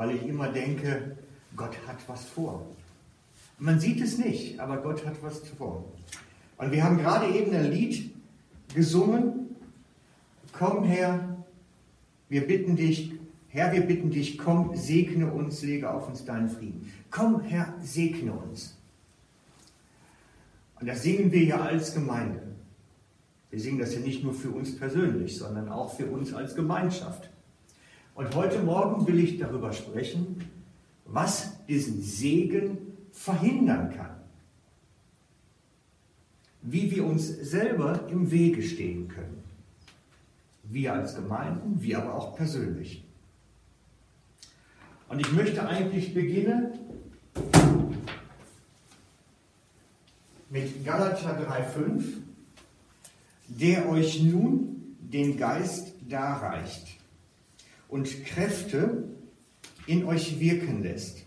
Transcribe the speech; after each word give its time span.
weil 0.00 0.16
ich 0.16 0.26
immer 0.26 0.48
denke, 0.48 1.14
Gott 1.54 1.76
hat 1.86 1.98
was 2.06 2.24
vor. 2.24 2.66
Man 3.58 3.78
sieht 3.78 4.00
es 4.00 4.16
nicht, 4.16 4.58
aber 4.58 4.78
Gott 4.78 5.04
hat 5.04 5.22
was 5.22 5.40
vor. 5.58 5.92
Und 6.56 6.72
wir 6.72 6.82
haben 6.82 6.96
gerade 6.96 7.26
eben 7.26 7.54
ein 7.54 7.70
Lied 7.70 8.10
gesungen. 8.74 9.56
Komm 10.52 10.84
her, 10.84 11.44
wir 12.30 12.46
bitten 12.46 12.76
dich, 12.76 13.12
Herr, 13.48 13.74
wir 13.74 13.82
bitten 13.82 14.10
dich, 14.10 14.38
komm, 14.38 14.74
segne 14.74 15.30
uns, 15.30 15.60
lege 15.60 15.90
auf 15.90 16.08
uns 16.08 16.24
deinen 16.24 16.48
Frieden. 16.48 16.90
Komm, 17.10 17.42
Herr, 17.42 17.74
segne 17.82 18.32
uns. 18.32 18.78
Und 20.80 20.86
das 20.86 21.02
singen 21.02 21.30
wir 21.30 21.44
ja 21.44 21.60
als 21.60 21.92
Gemeinde. 21.92 22.40
Wir 23.50 23.60
singen 23.60 23.78
das 23.78 23.92
ja 23.92 24.00
nicht 24.00 24.24
nur 24.24 24.32
für 24.32 24.50
uns 24.50 24.74
persönlich, 24.74 25.36
sondern 25.36 25.68
auch 25.68 25.94
für 25.94 26.06
uns 26.06 26.32
als 26.32 26.54
Gemeinschaft. 26.54 27.28
Und 28.20 28.34
heute 28.34 28.58
Morgen 28.58 29.06
will 29.06 29.18
ich 29.18 29.38
darüber 29.38 29.72
sprechen, 29.72 30.44
was 31.06 31.64
diesen 31.64 32.02
Segen 32.02 32.76
verhindern 33.12 33.94
kann. 33.96 34.14
Wie 36.60 36.90
wir 36.90 37.06
uns 37.06 37.26
selber 37.28 38.06
im 38.10 38.30
Wege 38.30 38.62
stehen 38.62 39.08
können. 39.08 39.42
Wir 40.64 40.92
als 40.92 41.14
Gemeinden, 41.14 41.80
wir 41.80 42.02
aber 42.02 42.14
auch 42.14 42.36
persönlich. 42.36 43.02
Und 45.08 45.20
ich 45.20 45.32
möchte 45.32 45.66
eigentlich 45.66 46.12
beginnen 46.12 46.72
mit 50.50 50.84
Galater 50.84 51.40
3,5, 51.40 52.04
der 53.48 53.88
euch 53.88 54.22
nun 54.22 54.98
den 55.00 55.38
Geist 55.38 55.94
darreicht 56.06 56.99
und 57.90 58.24
Kräfte 58.24 59.04
in 59.86 60.04
euch 60.04 60.40
wirken 60.40 60.82
lässt. 60.82 61.24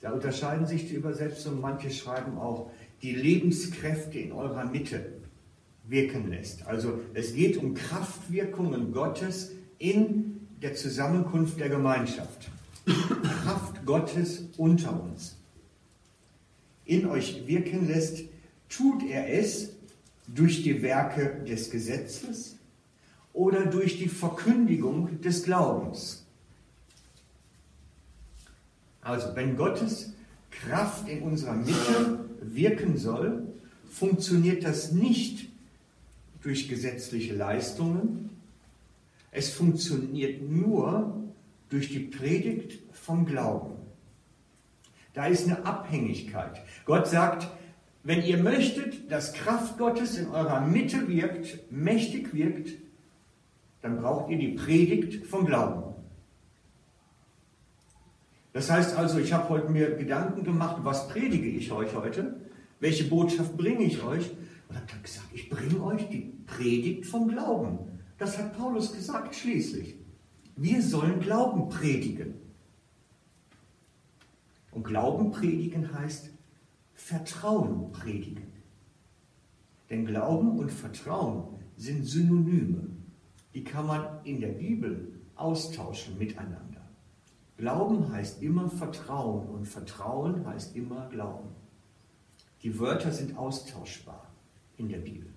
Da 0.00 0.12
unterscheiden 0.12 0.66
sich 0.66 0.88
die 0.88 0.94
Übersetzungen. 0.94 1.60
Manche 1.60 1.90
schreiben 1.90 2.38
auch, 2.38 2.70
die 3.02 3.14
Lebenskräfte 3.14 4.18
in 4.18 4.32
eurer 4.32 4.64
Mitte 4.64 5.12
wirken 5.86 6.30
lässt. 6.30 6.66
Also 6.66 7.00
es 7.14 7.34
geht 7.34 7.56
um 7.56 7.74
Kraftwirkungen 7.74 8.92
Gottes 8.92 9.52
in 9.78 10.46
der 10.62 10.74
Zusammenkunft 10.74 11.58
der 11.58 11.68
Gemeinschaft. 11.68 12.50
Kraft 13.42 13.84
Gottes 13.84 14.44
unter 14.56 15.02
uns. 15.02 15.36
In 16.84 17.06
euch 17.06 17.46
wirken 17.46 17.88
lässt, 17.88 18.24
tut 18.68 19.02
er 19.08 19.32
es 19.32 19.70
durch 20.28 20.62
die 20.62 20.82
Werke 20.82 21.44
des 21.46 21.70
Gesetzes 21.70 22.56
oder 23.32 23.66
durch 23.66 23.98
die 23.98 24.08
Verkündigung 24.08 25.20
des 25.20 25.44
Glaubens. 25.44 26.26
Also 29.02 29.34
wenn 29.34 29.56
Gottes 29.56 30.12
Kraft 30.50 31.08
in 31.08 31.22
unserer 31.22 31.54
Mitte 31.54 32.24
wirken 32.42 32.96
soll, 32.96 33.46
funktioniert 33.90 34.64
das 34.64 34.92
nicht 34.92 35.48
durch 36.42 36.68
gesetzliche 36.68 37.34
Leistungen. 37.34 38.30
Es 39.30 39.50
funktioniert 39.50 40.42
nur 40.42 41.22
durch 41.68 41.88
die 41.90 42.00
Predigt 42.00 42.78
vom 42.92 43.26
Glauben. 43.26 43.74
Da 45.14 45.26
ist 45.26 45.46
eine 45.46 45.64
Abhängigkeit. 45.64 46.60
Gott 46.84 47.08
sagt, 47.08 47.48
wenn 48.02 48.22
ihr 48.22 48.38
möchtet, 48.38 49.10
dass 49.10 49.32
Kraft 49.32 49.76
Gottes 49.76 50.16
in 50.16 50.28
eurer 50.28 50.60
Mitte 50.60 51.08
wirkt, 51.08 51.70
mächtig 51.70 52.32
wirkt, 52.32 52.70
dann 53.82 54.00
braucht 54.00 54.30
ihr 54.30 54.38
die 54.38 54.52
Predigt 54.52 55.26
vom 55.26 55.46
Glauben. 55.46 55.94
Das 58.52 58.70
heißt 58.70 58.96
also, 58.96 59.18
ich 59.18 59.32
habe 59.32 59.48
heute 59.48 59.70
mir 59.70 59.94
Gedanken 59.96 60.42
gemacht, 60.42 60.78
was 60.82 61.08
predige 61.08 61.48
ich 61.48 61.70
euch 61.70 61.94
heute? 61.94 62.40
Welche 62.80 63.04
Botschaft 63.04 63.56
bringe 63.56 63.84
ich 63.84 64.02
euch? 64.02 64.30
Und 64.68 64.76
habe 64.76 64.86
dann 64.90 65.02
gesagt, 65.02 65.28
ich 65.32 65.48
bringe 65.48 65.82
euch 65.82 66.08
die 66.08 66.32
Predigt 66.46 67.06
vom 67.06 67.28
Glauben. 67.28 67.78
Das 68.18 68.36
hat 68.38 68.56
Paulus 68.56 68.92
gesagt 68.92 69.34
schließlich. 69.34 69.96
Wir 70.56 70.82
sollen 70.82 71.20
Glauben 71.20 71.68
predigen. 71.68 72.34
Und 74.72 74.84
Glauben 74.84 75.30
predigen 75.30 75.92
heißt 75.94 76.30
Vertrauen 76.94 77.92
predigen. 77.92 78.46
Denn 79.88 80.06
Glauben 80.06 80.58
und 80.58 80.70
Vertrauen 80.70 81.44
sind 81.76 82.04
Synonyme. 82.04 82.88
Die 83.54 83.64
kann 83.64 83.86
man 83.86 84.24
in 84.24 84.40
der 84.40 84.48
Bibel 84.48 85.20
austauschen 85.34 86.18
miteinander. 86.18 86.80
Glauben 87.56 88.10
heißt 88.12 88.42
immer 88.42 88.70
Vertrauen 88.70 89.48
und 89.48 89.66
Vertrauen 89.66 90.46
heißt 90.46 90.76
immer 90.76 91.08
Glauben. 91.08 91.48
Die 92.62 92.78
Wörter 92.78 93.12
sind 93.12 93.36
austauschbar 93.36 94.30
in 94.76 94.88
der 94.88 94.98
Bibel. 94.98 95.30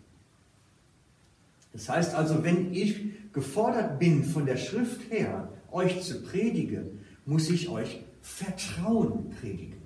Das 1.73 1.89
heißt 1.89 2.13
also, 2.13 2.43
wenn 2.43 2.73
ich 2.73 3.31
gefordert 3.33 3.99
bin, 3.99 4.23
von 4.23 4.45
der 4.45 4.57
Schrift 4.57 5.11
her 5.11 5.49
euch 5.71 6.03
zu 6.03 6.21
predigen, 6.21 6.99
muss 7.25 7.49
ich 7.49 7.67
euch 7.67 8.03
Vertrauen 8.21 9.31
predigen. 9.31 9.81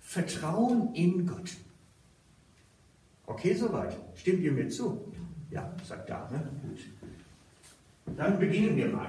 Vertrauen 0.00 0.94
in 0.94 1.26
Gott. 1.26 1.52
Okay, 3.26 3.54
soweit. 3.54 3.96
Stimmt 4.14 4.40
ihr 4.40 4.52
mir 4.52 4.68
zu? 4.68 5.12
Ja, 5.50 5.74
sagt 5.86 6.10
da. 6.10 6.28
Ne? 6.30 6.50
Gut. 6.62 6.80
Dann 8.16 8.38
beginnen 8.38 8.76
wir 8.76 8.88
mal. 8.88 9.08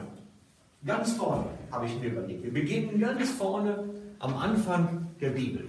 Ganz 0.86 1.14
vorne 1.14 1.48
habe 1.72 1.86
ich 1.86 2.00
mir 2.00 2.08
überlegt. 2.08 2.44
Wir 2.44 2.54
beginnen 2.54 3.00
ganz 3.00 3.30
vorne 3.32 3.90
am 4.20 4.36
Anfang 4.36 5.08
der 5.22 5.30
Bibel. 5.30 5.66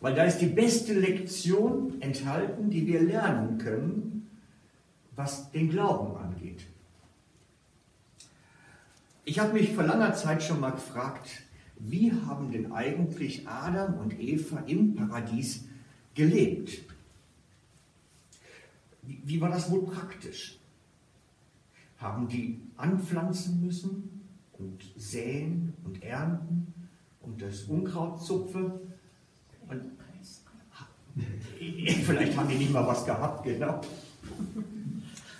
Weil 0.00 0.14
da 0.14 0.24
ist 0.24 0.38
die 0.38 0.46
beste 0.46 0.92
Lektion 0.92 2.00
enthalten, 2.00 2.70
die 2.70 2.86
wir 2.86 3.02
lernen 3.02 3.58
können, 3.58 4.30
was 5.16 5.50
den 5.50 5.70
Glauben 5.70 6.16
angeht. 6.16 6.66
Ich 9.24 9.40
habe 9.40 9.54
mich 9.54 9.72
vor 9.72 9.84
langer 9.84 10.14
Zeit 10.14 10.42
schon 10.42 10.60
mal 10.60 10.70
gefragt, 10.70 11.28
wie 11.78 12.12
haben 12.12 12.52
denn 12.52 12.72
eigentlich 12.72 13.48
Adam 13.48 13.98
und 13.98 14.20
Eva 14.20 14.62
im 14.66 14.94
Paradies 14.94 15.64
gelebt? 16.14 16.78
Wie, 19.02 19.40
war 19.40 19.50
das 19.50 19.70
wohl 19.70 19.84
praktisch? 19.84 20.58
Haben 21.98 22.28
die 22.28 22.60
anpflanzen 22.76 23.60
müssen 23.64 24.28
und 24.52 24.84
säen 24.96 25.74
und 25.84 26.02
ernten 26.02 26.74
und 27.20 27.40
das 27.40 27.64
Unkraut 27.64 28.22
zupfen? 28.22 28.72
Und 29.68 29.82
vielleicht 32.04 32.36
haben 32.36 32.48
die 32.48 32.56
nicht 32.56 32.72
mal 32.72 32.86
was 32.86 33.04
gehabt, 33.04 33.44
genau. 33.44 33.80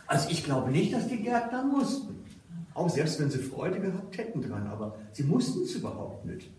Also 0.06 0.30
ich 0.30 0.44
glaube 0.44 0.70
nicht, 0.70 0.92
dass 0.92 1.08
die 1.08 1.18
Gärtner 1.18 1.64
mussten. 1.64 2.24
Auch 2.74 2.90
selbst 2.90 3.18
wenn 3.20 3.30
sie 3.30 3.38
Freude 3.38 3.80
gehabt 3.80 4.16
hätten 4.18 4.42
dran, 4.42 4.66
aber 4.66 4.96
sie 5.12 5.24
mussten 5.24 5.62
es 5.62 5.74
überhaupt 5.74 6.24
nicht. 6.26 6.50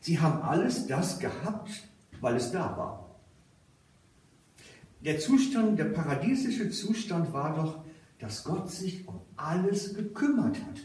Sie 0.00 0.18
haben 0.18 0.42
alles 0.42 0.86
das 0.86 1.18
gehabt, 1.18 1.70
weil 2.20 2.36
es 2.36 2.50
da 2.50 2.76
war. 2.76 3.16
Der 5.04 5.18
Zustand, 5.18 5.78
der 5.78 5.86
paradiesische 5.86 6.70
Zustand 6.70 7.32
war 7.32 7.54
doch, 7.54 7.84
dass 8.20 8.44
Gott 8.44 8.70
sich 8.70 9.08
um 9.08 9.20
alles 9.36 9.94
gekümmert 9.94 10.56
hat. 10.56 10.80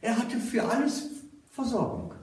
Er 0.00 0.18
hatte 0.18 0.38
für 0.38 0.64
alles 0.64 1.10
Versorgung. 1.50 2.14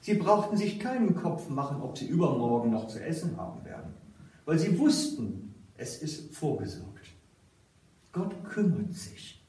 Sie 0.00 0.14
brauchten 0.14 0.56
sich 0.56 0.80
keinen 0.80 1.14
Kopf 1.14 1.48
machen, 1.48 1.80
ob 1.80 1.96
sie 1.96 2.06
übermorgen 2.06 2.70
noch 2.70 2.88
zu 2.88 3.02
essen 3.02 3.36
haben 3.36 3.64
werden, 3.64 3.94
weil 4.44 4.58
sie 4.58 4.78
wussten, 4.78 5.54
es 5.76 6.02
ist 6.02 6.34
vorgesorgt. 6.34 7.06
Gott 8.12 8.44
kümmert 8.44 8.92
sich. 8.94 9.42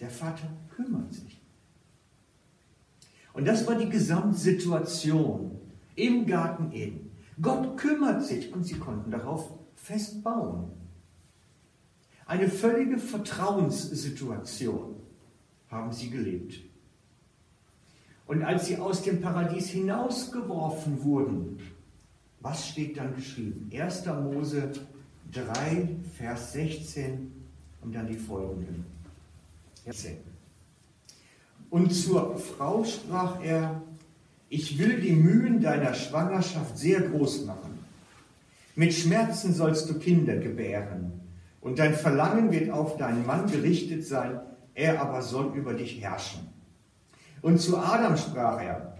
Der 0.00 0.10
Vater 0.10 0.48
kümmert 0.74 1.12
sich. 1.12 1.40
Und 3.32 3.46
das 3.46 3.66
war 3.66 3.76
die 3.76 3.88
Gesamtsituation 3.88 5.60
im 5.94 6.26
Garten 6.26 6.72
Eden. 6.72 7.10
Gott 7.40 7.76
kümmert 7.76 8.24
sich 8.24 8.52
und 8.52 8.64
sie 8.64 8.78
konnten 8.78 9.10
darauf 9.10 9.50
festbauen. 9.74 10.70
Eine 12.26 12.48
völlige 12.48 12.98
Vertrauenssituation 12.98 14.96
haben 15.70 15.92
sie 15.92 16.10
gelebt. 16.10 16.60
Und 18.26 18.42
als 18.42 18.66
sie 18.66 18.78
aus 18.78 19.02
dem 19.02 19.20
Paradies 19.20 19.68
hinausgeworfen 19.68 21.04
wurden, 21.04 21.60
was 22.40 22.68
steht 22.68 22.96
dann 22.96 23.14
geschrieben? 23.14 23.70
1. 23.72 24.06
Mose 24.06 24.72
3, 25.32 25.88
Vers 26.18 26.52
16 26.52 27.32
und 27.82 27.94
dann 27.94 28.08
die 28.08 28.18
folgenden. 28.18 28.84
Und 31.70 31.92
zur 31.92 32.36
Frau 32.38 32.84
sprach 32.84 33.42
er, 33.42 33.82
ich 34.48 34.78
will 34.78 35.00
die 35.00 35.12
Mühen 35.12 35.60
deiner 35.60 35.94
Schwangerschaft 35.94 36.78
sehr 36.78 37.00
groß 37.02 37.46
machen. 37.46 37.78
Mit 38.74 38.94
Schmerzen 38.94 39.54
sollst 39.54 39.88
du 39.88 39.98
Kinder 39.98 40.36
gebären, 40.36 41.12
und 41.66 41.80
dein 41.80 41.94
Verlangen 41.94 42.52
wird 42.52 42.70
auf 42.70 42.96
deinen 42.96 43.26
Mann 43.26 43.50
gerichtet 43.50 44.06
sein, 44.06 44.38
er 44.72 45.00
aber 45.00 45.20
soll 45.20 45.52
über 45.56 45.74
dich 45.74 46.00
herrschen. 46.00 46.46
Und 47.42 47.60
zu 47.60 47.76
Adam 47.76 48.16
sprach 48.16 48.62
er, 48.62 48.98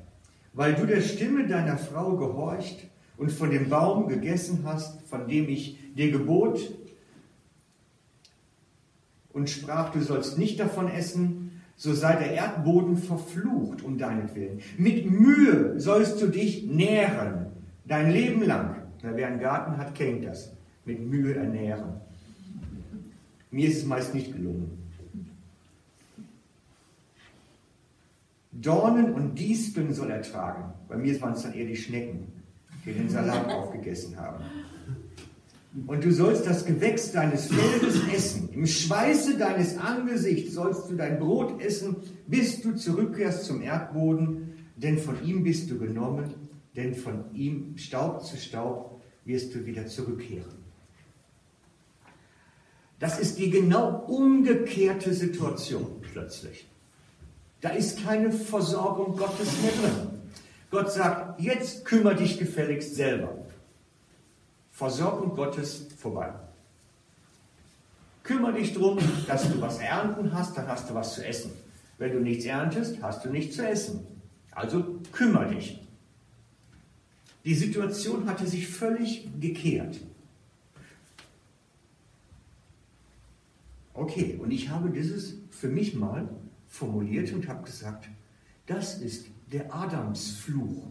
weil 0.53 0.75
du 0.75 0.85
der 0.85 1.01
Stimme 1.01 1.47
deiner 1.47 1.79
Frau 1.79 2.17
gehorcht 2.17 2.89
und 3.19 3.31
von 3.31 3.53
dem 3.53 3.69
Baum 3.69 4.09
gegessen 4.09 4.63
hast, 4.65 5.01
von 5.03 5.29
dem 5.29 5.49
ich 5.49 5.79
dir 5.95 6.11
gebot, 6.11 6.75
und 9.33 9.49
sprach, 9.49 9.93
du 9.93 10.01
sollst 10.01 10.37
nicht 10.37 10.59
davon 10.59 10.91
essen, 10.91 11.62
so 11.77 11.95
sei 11.95 12.17
der 12.17 12.33
Erdboden 12.33 12.97
verflucht 12.97 13.85
um 13.85 13.97
deinetwillen. 13.97 14.59
Mit 14.77 15.09
Mühe 15.09 15.79
sollst 15.79 16.21
du 16.21 16.27
dich 16.27 16.65
nähren, 16.65 17.47
dein 17.85 18.11
Leben 18.11 18.43
lang. 18.43 18.75
wer 19.03 19.29
einen 19.29 19.39
Garten 19.39 19.77
hat, 19.79 19.95
kennt 19.95 20.25
das. 20.25 20.53
Mit 20.85 21.01
Mühe 21.01 21.37
ernähren. 21.37 22.06
Mir 23.56 23.70
ist 23.70 23.79
es 23.79 23.87
meist 23.87 24.12
nicht 24.12 24.35
gelungen. 24.35 24.70
Dornen 28.53 29.14
und 29.14 29.38
Disteln 29.38 29.94
soll 29.94 30.11
er 30.11 30.20
tragen. 30.20 30.75
Bei 30.91 30.99
mir 30.99 31.19
waren 31.23 31.32
es 31.32 31.43
dann 31.43 31.55
eher 31.55 31.64
die 31.64 31.75
Schnecken, 31.75 32.26
die 32.85 32.93
den 32.93 33.08
Salat 33.08 33.49
aufgegessen 33.50 34.14
haben. 34.19 34.44
Und 35.87 36.05
du 36.05 36.12
sollst 36.12 36.44
das 36.44 36.67
Gewächs 36.67 37.12
deines 37.12 37.47
Feldes 37.47 38.03
essen. 38.14 38.50
Im 38.53 38.67
Schweiße 38.67 39.38
deines 39.38 39.79
Angesichts 39.79 40.52
sollst 40.52 40.91
du 40.91 40.94
dein 40.94 41.19
Brot 41.19 41.59
essen, 41.62 41.97
bis 42.26 42.61
du 42.61 42.75
zurückkehrst 42.75 43.47
zum 43.47 43.62
Erdboden, 43.62 44.52
denn 44.76 44.99
von 44.99 45.25
ihm 45.25 45.44
bist 45.44 45.70
du 45.70 45.79
genommen, 45.79 46.35
denn 46.76 46.94
von 46.94 47.35
ihm 47.35 47.79
Staub 47.79 48.23
zu 48.23 48.37
Staub 48.37 49.00
wirst 49.25 49.55
du 49.55 49.64
wieder 49.64 49.87
zurückkehren. 49.87 50.66
Das 52.99 53.19
ist 53.19 53.39
die 53.39 53.51
genau 53.51 54.05
umgekehrte 54.07 55.13
Situation 55.13 56.01
plötzlich. 56.01 56.67
Da 57.61 57.71
ist 57.71 58.03
keine 58.03 58.33
Versorgung 58.33 59.17
Gottes 59.17 59.61
mehr 59.61 59.73
drin. 59.73 60.09
Gott 60.71 60.93
sagt, 60.93 61.41
jetzt 61.41 61.85
kümmere 61.85 62.17
dich 62.17 62.39
gefälligst 62.39 62.95
selber. 62.95 63.37
Versorgung 64.73 65.35
Gottes 65.35 65.87
vorbei. 65.99 66.33
Kümmere 68.23 68.55
dich 68.55 68.75
darum, 68.75 68.99
dass 69.27 69.51
du 69.51 69.61
was 69.61 69.79
ernten 69.79 70.33
hast, 70.33 70.57
dann 70.57 70.67
hast 70.67 70.91
du 70.91 70.95
was 70.95 71.15
zu 71.15 71.25
essen. 71.25 71.53
Wenn 71.99 72.13
du 72.13 72.21
nichts 72.21 72.45
erntest, 72.45 73.01
hast 73.01 73.25
du 73.25 73.31
nichts 73.31 73.57
zu 73.57 73.67
essen. 73.67 74.07
Also 74.51 75.01
kümmere 75.13 75.55
dich. 75.55 75.81
Die 77.45 77.55
Situation 77.55 78.27
hatte 78.27 78.47
sich 78.47 78.67
völlig 78.67 79.29
gekehrt. 79.41 79.97
Okay, 83.97 84.39
und 84.41 84.51
ich 84.51 84.69
habe 84.69 84.91
dieses 84.91 85.39
für 85.51 85.69
mich 85.69 85.95
mal 85.95 86.29
formuliert 86.67 87.33
und 87.33 87.49
habe 87.49 87.65
gesagt, 87.65 88.11
das 88.67 89.01
ist 89.01 89.29
der 89.51 89.75
Adamsfluch. 89.75 90.87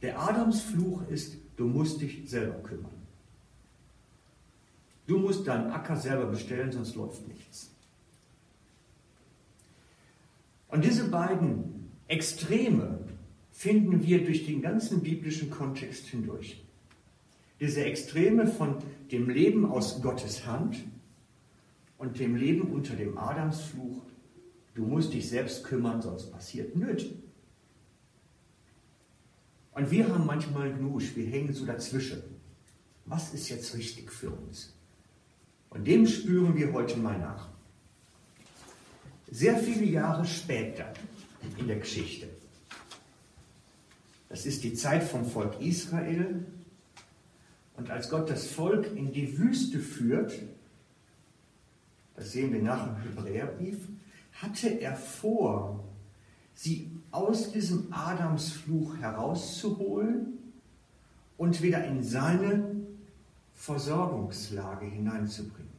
Der 0.00 0.18
Adamsfluch 0.18 1.06
ist, 1.08 1.36
du 1.56 1.66
musst 1.66 2.00
dich 2.00 2.22
selber 2.28 2.54
kümmern. 2.62 2.90
Du 5.06 5.18
musst 5.18 5.46
deinen 5.46 5.70
Acker 5.70 5.96
selber 5.96 6.26
bestellen, 6.26 6.72
sonst 6.72 6.94
läuft 6.94 7.28
nichts. 7.28 7.70
Und 10.68 10.86
diese 10.86 11.08
beiden 11.08 11.90
Extreme 12.08 12.98
finden 13.50 14.02
wir 14.02 14.24
durch 14.24 14.46
den 14.46 14.62
ganzen 14.62 15.02
biblischen 15.02 15.50
Kontext 15.50 16.06
hindurch. 16.06 16.64
Diese 17.60 17.84
Extreme 17.84 18.46
von 18.46 18.78
dem 19.10 19.28
Leben 19.28 19.66
aus 19.66 20.00
Gottes 20.00 20.46
Hand 20.46 20.82
und 22.02 22.18
dem 22.18 22.34
Leben 22.34 22.62
unter 22.62 22.96
dem 22.96 23.16
Adamsfluch, 23.16 24.02
du 24.74 24.84
musst 24.84 25.12
dich 25.12 25.28
selbst 25.28 25.62
kümmern, 25.62 26.02
sonst 26.02 26.32
passiert 26.32 26.74
nichts. 26.74 27.04
Und 29.72 29.88
wir 29.88 30.08
haben 30.08 30.26
manchmal 30.26 30.72
genug, 30.72 31.00
wir 31.14 31.26
hängen 31.26 31.54
so 31.54 31.64
dazwischen. 31.64 32.20
Was 33.06 33.32
ist 33.32 33.48
jetzt 33.50 33.76
richtig 33.76 34.10
für 34.10 34.30
uns? 34.30 34.74
Und 35.70 35.86
dem 35.86 36.04
spüren 36.08 36.56
wir 36.56 36.72
heute 36.72 36.98
mal 36.98 37.16
nach. 37.16 37.48
Sehr 39.30 39.56
viele 39.56 39.84
Jahre 39.84 40.24
später 40.24 40.92
in 41.56 41.68
der 41.68 41.78
Geschichte. 41.78 42.28
Das 44.28 44.44
ist 44.44 44.64
die 44.64 44.74
Zeit 44.74 45.04
vom 45.04 45.24
Volk 45.24 45.60
Israel. 45.60 46.44
Und 47.76 47.90
als 47.90 48.10
Gott 48.10 48.28
das 48.28 48.48
Volk 48.48 48.90
in 48.96 49.12
die 49.12 49.38
Wüste 49.38 49.78
führt, 49.78 50.32
das 52.16 52.32
sehen 52.32 52.52
wir 52.52 52.62
nach 52.62 52.84
dem 52.84 52.96
Hebräerbrief, 52.96 53.88
hatte 54.32 54.68
er 54.68 54.96
vor, 54.96 55.84
sie 56.54 56.90
aus 57.10 57.52
diesem 57.52 57.92
Adamsfluch 57.92 58.96
herauszuholen 58.98 60.38
und 61.38 61.62
wieder 61.62 61.84
in 61.84 62.02
seine 62.02 62.76
Versorgungslage 63.54 64.86
hineinzubringen. 64.86 65.72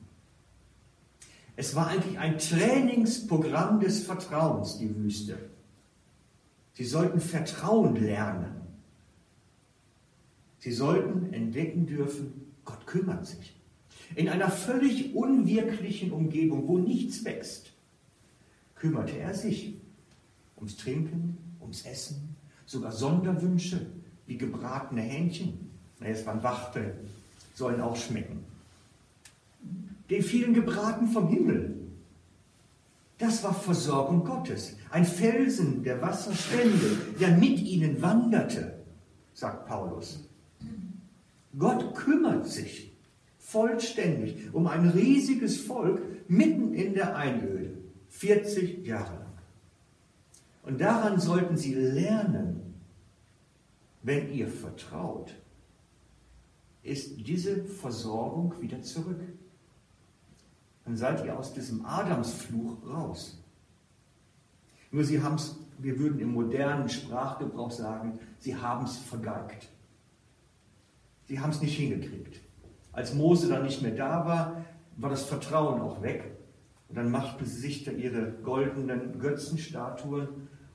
Es 1.55 1.75
war 1.75 1.87
eigentlich 1.87 2.17
ein 2.17 2.39
Trainingsprogramm 2.39 3.79
des 3.79 4.03
Vertrauens, 4.03 4.79
die 4.79 4.95
Wüste. 4.95 5.37
Sie 6.73 6.85
sollten 6.85 7.19
Vertrauen 7.19 7.95
lernen. 7.95 8.61
Sie 10.57 10.71
sollten 10.71 11.31
entdecken 11.33 11.85
dürfen, 11.85 12.53
Gott 12.65 12.87
kümmert 12.87 13.25
sich 13.27 13.55
in 14.15 14.29
einer 14.29 14.49
völlig 14.49 15.15
unwirklichen 15.15 16.11
Umgebung, 16.11 16.67
wo 16.67 16.77
nichts 16.77 17.25
wächst, 17.25 17.73
kümmerte 18.75 19.17
er 19.17 19.33
sich 19.33 19.75
ums 20.57 20.77
Trinken, 20.77 21.37
ums 21.59 21.85
Essen, 21.85 22.35
sogar 22.65 22.91
Sonderwünsche 22.91 23.85
wie 24.25 24.37
gebratene 24.37 25.01
Hähnchen. 25.01 25.71
Na, 25.99 26.07
jetzt 26.07 26.25
waren 26.25 26.43
Wachteln, 26.43 26.93
sollen 27.53 27.81
auch 27.81 27.95
schmecken. 27.95 28.43
Den 30.09 30.21
vielen 30.21 30.53
gebraten 30.53 31.07
vom 31.07 31.27
Himmel. 31.29 31.75
Das 33.17 33.43
war 33.43 33.53
Versorgung 33.53 34.25
Gottes. 34.25 34.75
Ein 34.89 35.05
Felsen 35.05 35.83
der 35.83 36.01
Wasserstände, 36.01 36.97
der 37.19 37.37
mit 37.37 37.59
ihnen 37.59 38.01
wanderte, 38.01 38.83
sagt 39.33 39.65
Paulus. 39.67 40.27
Gott 41.57 41.95
kümmert 41.95 42.47
sich 42.47 42.92
vollständig 43.43 44.53
um 44.53 44.67
ein 44.67 44.89
riesiges 44.89 45.59
Volk 45.59 46.01
mitten 46.29 46.73
in 46.73 46.93
der 46.93 47.15
Einöde, 47.15 47.77
40 48.09 48.85
Jahre 48.85 49.13
lang. 49.15 49.33
Und 50.63 50.79
daran 50.79 51.19
sollten 51.19 51.57
sie 51.57 51.75
lernen, 51.75 52.73
wenn 54.01 54.31
ihr 54.33 54.47
vertraut, 54.47 55.33
ist 56.83 57.27
diese 57.27 57.65
Versorgung 57.65 58.53
wieder 58.61 58.81
zurück. 58.81 59.21
Dann 60.85 60.97
seid 60.97 61.25
ihr 61.25 61.37
aus 61.37 61.53
diesem 61.53 61.85
Adamsfluch 61.85 62.77
raus. 62.87 63.41
Nur 64.91 65.03
sie 65.03 65.21
haben 65.21 65.35
es, 65.35 65.55
wir 65.79 65.99
würden 65.99 66.19
im 66.19 66.33
modernen 66.33 66.89
Sprachgebrauch 66.89 67.71
sagen, 67.71 68.19
sie 68.39 68.55
haben 68.55 68.85
es 68.85 68.97
vergeigt. 68.97 69.69
Sie 71.27 71.39
haben 71.39 71.51
es 71.51 71.61
nicht 71.61 71.77
hingekriegt. 71.77 72.41
Als 72.93 73.13
Mose 73.13 73.49
dann 73.49 73.63
nicht 73.63 73.81
mehr 73.81 73.91
da 73.91 74.25
war, 74.25 74.65
war 74.97 75.09
das 75.09 75.25
Vertrauen 75.25 75.81
auch 75.81 76.01
weg. 76.01 76.23
Und 76.87 76.95
dann 76.95 77.11
machten 77.11 77.45
sie 77.45 77.59
sich 77.59 77.83
da 77.83 77.91
ihre 77.91 78.31
goldenen 78.43 79.19
Götzenstatuen 79.19 80.27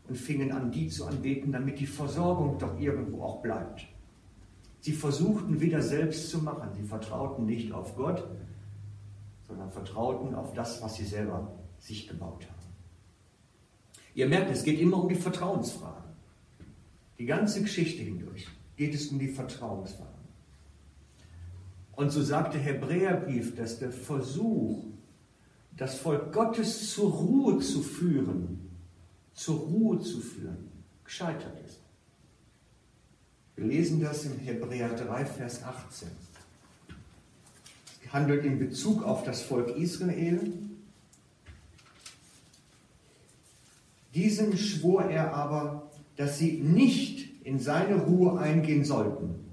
und 0.09 0.17
fingen 0.17 0.53
an, 0.53 0.73
die 0.73 0.89
zu 0.89 1.07
anbeten, 1.07 1.53
damit 1.53 1.79
die 1.79 1.87
Versorgung 1.87 2.59
doch 2.59 2.79
irgendwo 2.79 3.23
auch 3.23 3.41
bleibt. 3.41 3.87
Sie 4.81 4.93
versuchten 4.93 5.61
wieder 5.61 5.83
selbst 5.83 6.31
zu 6.31 6.39
machen. 6.39 6.71
Sie 6.75 6.83
vertrauten 6.83 7.47
nicht 7.47 7.73
auf 7.73 7.97
Gott, 7.97 8.29
sondern 9.47 9.71
vertrauten 9.71 10.35
auf 10.35 10.55
das, 10.55 10.83
was 10.83 10.97
sie 10.97 11.05
selber 11.05 11.53
sich 11.79 12.09
gebaut 12.09 12.47
haben. 12.49 12.59
Ihr 14.15 14.29
merkt, 14.29 14.51
es 14.51 14.65
geht 14.65 14.81
immer 14.81 15.01
um 15.01 15.09
die 15.09 15.15
Vertrauensfrage. 15.15 16.03
Die 17.19 17.27
ganze 17.27 17.63
Geschichte 17.63 18.03
hindurch 18.03 18.49
geht 18.77 18.95
es 18.95 19.09
um 19.09 19.19
die 19.19 19.29
Vertrauensfrage. 19.29 20.18
Und 21.99 22.13
so 22.13 22.23
sagt 22.23 22.55
der 22.55 22.61
Hebräerbrief, 22.61 23.57
dass 23.57 23.81
der 23.81 23.91
Versuch, 23.91 24.85
das 25.77 25.99
Volk 25.99 26.33
Gottes 26.33 26.93
zur 26.93 27.11
Ruhe 27.11 27.59
zu 27.59 27.83
führen, 27.83 28.71
zur 29.35 29.59
Ruhe 29.59 29.99
zu 29.99 30.21
führen, 30.21 30.71
gescheitert 31.03 31.57
ist. 31.67 31.81
Wir 33.57 33.65
lesen 33.65 34.01
das 34.01 34.25
im 34.27 34.39
Hebräer 34.39 34.91
3, 34.91 35.25
Vers 35.25 35.65
18. 35.65 36.07
Es 38.05 38.13
handelt 38.13 38.45
in 38.45 38.61
Bezug 38.61 39.03
auf 39.03 39.25
das 39.25 39.43
Volk 39.43 39.77
Israel. 39.77 40.53
Diesem 44.15 44.57
schwor 44.57 45.03
er 45.07 45.35
aber, 45.35 45.91
dass 46.15 46.39
sie 46.39 46.61
nicht 46.61 47.45
in 47.45 47.59
seine 47.59 47.97
Ruhe 47.97 48.39
eingehen 48.39 48.85
sollten 48.85 49.48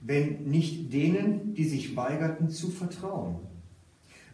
wenn 0.00 0.44
nicht 0.44 0.92
denen, 0.92 1.54
die 1.54 1.64
sich 1.64 1.96
weigerten 1.96 2.48
zu 2.48 2.70
vertrauen. 2.70 3.36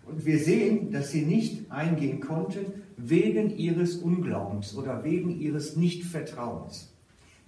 Und 0.06 0.24
wir 0.24 0.38
sehen, 0.38 0.92
dass 0.92 1.10
sie 1.10 1.22
nicht 1.22 1.70
eingehen 1.70 2.20
konnten 2.20 2.82
wegen 2.96 3.56
ihres 3.56 3.96
Unglaubens 3.96 4.76
oder 4.76 5.02
wegen 5.02 5.40
ihres 5.40 5.76
Nichtvertrauens. 5.76 6.92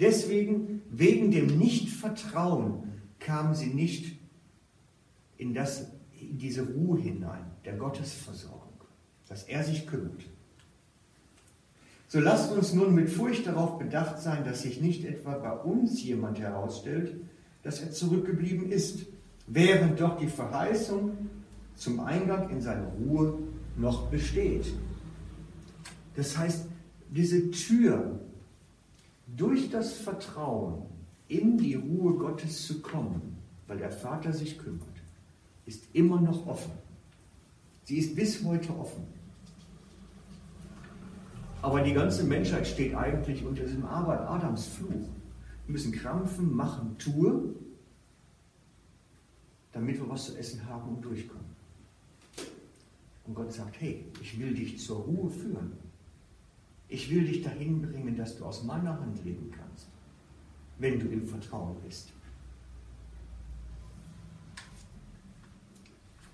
Deswegen, 0.00 0.82
wegen 0.90 1.30
dem 1.30 1.58
Nichtvertrauen, 1.58 2.82
kamen 3.20 3.54
sie 3.54 3.68
nicht 3.68 4.18
in, 5.36 5.54
das, 5.54 5.90
in 6.20 6.38
diese 6.38 6.66
Ruhe 6.66 6.98
hinein, 6.98 7.44
der 7.64 7.76
Gottesversorgung, 7.76 8.72
dass 9.28 9.44
er 9.44 9.62
sich 9.62 9.86
kümmert. 9.86 10.24
So 12.08 12.20
lasst 12.20 12.52
uns 12.52 12.72
nun 12.72 12.94
mit 12.94 13.10
Furcht 13.10 13.46
darauf 13.46 13.78
bedacht 13.78 14.18
sein, 14.18 14.44
dass 14.44 14.62
sich 14.62 14.80
nicht 14.80 15.04
etwa 15.04 15.34
bei 15.36 15.52
uns 15.52 16.02
jemand 16.02 16.40
herausstellt, 16.40 17.20
dass 17.62 17.80
er 17.80 17.90
zurückgeblieben 17.90 18.70
ist, 18.70 19.06
während 19.46 20.00
doch 20.00 20.18
die 20.18 20.28
Verheißung 20.28 21.16
zum 21.74 22.00
Eingang 22.00 22.50
in 22.50 22.60
seine 22.60 22.86
Ruhe 22.86 23.38
noch 23.76 24.08
besteht. 24.10 24.66
Das 26.16 26.36
heißt, 26.36 26.66
diese 27.10 27.50
Tür 27.50 28.20
durch 29.26 29.70
das 29.70 29.92
Vertrauen 29.92 30.82
in 31.28 31.58
die 31.58 31.74
Ruhe 31.74 32.14
Gottes 32.14 32.66
zu 32.66 32.80
kommen, 32.80 33.36
weil 33.66 33.78
der 33.78 33.90
Vater 33.90 34.32
sich 34.32 34.58
kümmert, 34.58 34.88
ist 35.66 35.84
immer 35.92 36.20
noch 36.20 36.46
offen. 36.46 36.72
Sie 37.84 37.98
ist 37.98 38.16
bis 38.16 38.42
heute 38.44 38.76
offen. 38.76 39.04
Aber 41.62 41.82
die 41.82 41.92
ganze 41.92 42.24
Menschheit 42.24 42.66
steht 42.66 42.94
eigentlich 42.94 43.44
unter 43.44 43.64
diesem 43.64 43.84
Adams 43.84 44.66
Fluch. 44.66 45.08
Wir 45.68 45.74
müssen 45.74 45.92
krampfen, 45.92 46.56
machen, 46.56 46.96
tue, 46.96 47.54
damit 49.70 49.98
wir 49.98 50.08
was 50.08 50.24
zu 50.24 50.38
essen 50.38 50.64
haben 50.64 50.96
und 50.96 51.04
durchkommen. 51.04 51.44
Und 53.26 53.34
Gott 53.34 53.52
sagt, 53.52 53.78
hey, 53.78 54.02
ich 54.22 54.40
will 54.40 54.54
dich 54.54 54.80
zur 54.80 55.00
Ruhe 55.00 55.28
führen. 55.28 55.74
Ich 56.88 57.10
will 57.10 57.26
dich 57.26 57.42
dahin 57.42 57.82
bringen, 57.82 58.16
dass 58.16 58.38
du 58.38 58.46
aus 58.46 58.64
meiner 58.64 58.98
Hand 58.98 59.22
leben 59.26 59.52
kannst, 59.54 59.88
wenn 60.78 60.98
du 60.98 61.06
im 61.08 61.22
Vertrauen 61.28 61.76
bist. 61.84 62.14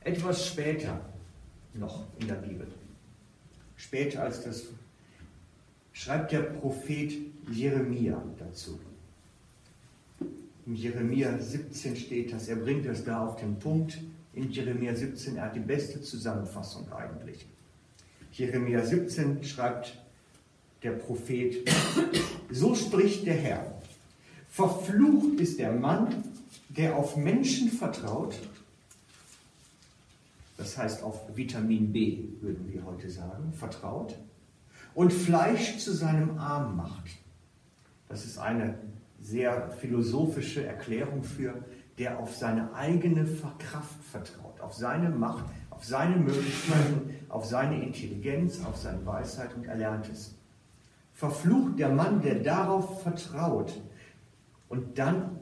Etwas 0.03 0.47
später 0.47 1.01
noch 1.73 2.07
in 2.21 2.29
der 2.29 2.37
Bibel, 2.37 2.69
später 3.75 4.23
als 4.23 4.45
das, 4.45 4.67
schreibt 5.93 6.31
der 6.31 6.43
Prophet 6.43 7.15
Jeremia 7.51 8.23
dazu. 8.39 8.79
In 10.67 10.77
Jeremia 10.77 11.39
17 11.39 11.97
steht 11.97 12.33
das, 12.33 12.49
er 12.49 12.57
bringt 12.57 12.87
es 12.87 13.05
da 13.05 13.27
auf 13.27 13.37
den 13.37 13.59
Punkt, 13.59 13.99
in 14.33 14.51
Jeremia 14.51 14.95
17, 14.95 15.37
er 15.37 15.45
hat 15.45 15.57
die 15.57 15.61
beste 15.61 16.01
Zusammenfassung 16.01 16.91
eigentlich. 16.93 17.47
Jeremia 18.33 18.85
17 18.85 19.45
schreibt 19.45 19.97
der 20.83 20.93
Prophet, 20.93 21.69
so 22.51 22.75
spricht 22.75 23.27
der 23.27 23.35
Herr, 23.35 23.75
verflucht 24.49 25.39
ist 25.39 25.59
der 25.59 25.73
Mann, 25.73 26.25
der 26.69 26.97
auf 26.97 27.17
Menschen 27.17 27.71
vertraut, 27.71 28.35
das 30.57 30.79
heißt 30.79 31.03
auf 31.03 31.37
Vitamin 31.37 31.93
B, 31.93 32.25
würden 32.41 32.73
wir 32.73 32.85
heute 32.85 33.11
sagen, 33.11 33.53
vertraut, 33.53 34.17
und 34.95 35.13
Fleisch 35.13 35.79
zu 35.79 35.93
seinem 35.93 36.39
Arm 36.39 36.77
macht. 36.77 37.11
Das 38.09 38.25
ist 38.25 38.39
eine 38.39 38.79
sehr 39.25 39.71
philosophische 39.81 40.67
Erklärung 40.67 41.25
für 41.25 41.65
der 41.99 42.19
auf 42.19 42.35
seine 42.37 42.75
eigene 42.75 43.25
Kraft 43.59 44.05
vertraut, 44.11 44.61
auf 44.61 44.75
seine 44.75 45.11
Macht, 45.11 45.45
auf 45.71 45.85
seine 45.85 46.17
Möglichkeiten, 46.17 47.15
auf 47.29 47.47
seine 47.47 47.83
Intelligenz, 47.83 48.65
auf 48.65 48.77
seine 48.77 49.05
Weisheit 49.07 49.55
und 49.55 49.67
Erlerntes. 49.67 50.35
Verflucht 51.13 51.79
der 51.79 51.91
Mann, 51.91 52.21
der 52.21 52.37
darauf 52.37 53.03
vertraut 53.03 53.81
und 54.69 54.99
dann 54.99 55.39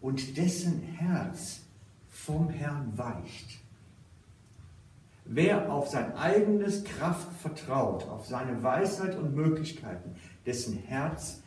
und 0.00 0.36
dessen 0.36 0.80
Herz 0.80 1.60
vom 2.08 2.48
Herrn 2.48 2.96
weicht. 2.96 3.60
Wer 5.26 5.70
auf 5.70 5.88
sein 5.88 6.14
eigenes 6.16 6.84
Kraft 6.84 7.28
vertraut, 7.42 8.08
auf 8.08 8.26
seine 8.26 8.62
Weisheit 8.62 9.16
und 9.16 9.34
Möglichkeiten, 9.34 10.14
dessen 10.46 10.78
Herz 10.78 11.42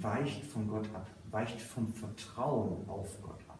weicht 0.00 0.44
von 0.44 0.68
Gott 0.68 0.86
ab 0.94 1.06
weicht 1.30 1.60
vom 1.60 1.92
Vertrauen 1.92 2.88
auf 2.88 3.20
Gott 3.22 3.40
ab. 3.48 3.58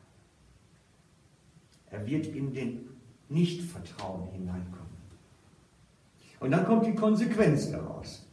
Er 1.90 2.06
wird 2.06 2.26
in 2.26 2.52
den 2.52 2.88
Nichtvertrauen 3.28 4.30
hineinkommen. 4.32 4.88
Und 6.40 6.50
dann 6.50 6.64
kommt 6.64 6.86
die 6.86 6.94
Konsequenz 6.94 7.70
daraus. 7.70 8.26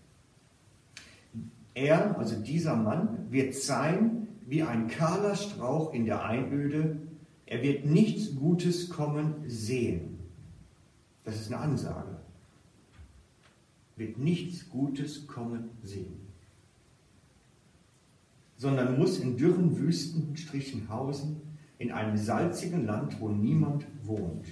Er, 1.74 2.18
also 2.18 2.40
dieser 2.40 2.76
Mann, 2.76 3.28
wird 3.30 3.56
sein 3.56 4.28
wie 4.46 4.64
ein 4.64 4.88
kahler 4.88 5.36
Strauch 5.36 5.94
in 5.94 6.06
der 6.06 6.24
Einöde. 6.24 7.00
Er 7.46 7.62
wird 7.62 7.86
nichts 7.86 8.36
Gutes 8.36 8.90
kommen 8.90 9.44
sehen. 9.48 10.20
Das 11.24 11.36
ist 11.36 11.52
eine 11.52 11.62
Ansage. 11.62 12.18
Wird 13.96 14.18
nichts 14.18 14.70
Gutes 14.70 15.26
kommen 15.28 15.72
sehen 15.84 16.25
sondern 18.58 18.98
muss 18.98 19.20
in 19.20 19.38
dürren 19.38 19.78
Wüstenstrichen 19.78 20.90
hausen, 20.90 21.42
in 21.78 21.92
einem 21.92 22.18
salzigen 22.18 22.86
Land, 22.86 23.20
wo 23.20 23.30
niemand 23.30 23.86
wohnt. 24.04 24.48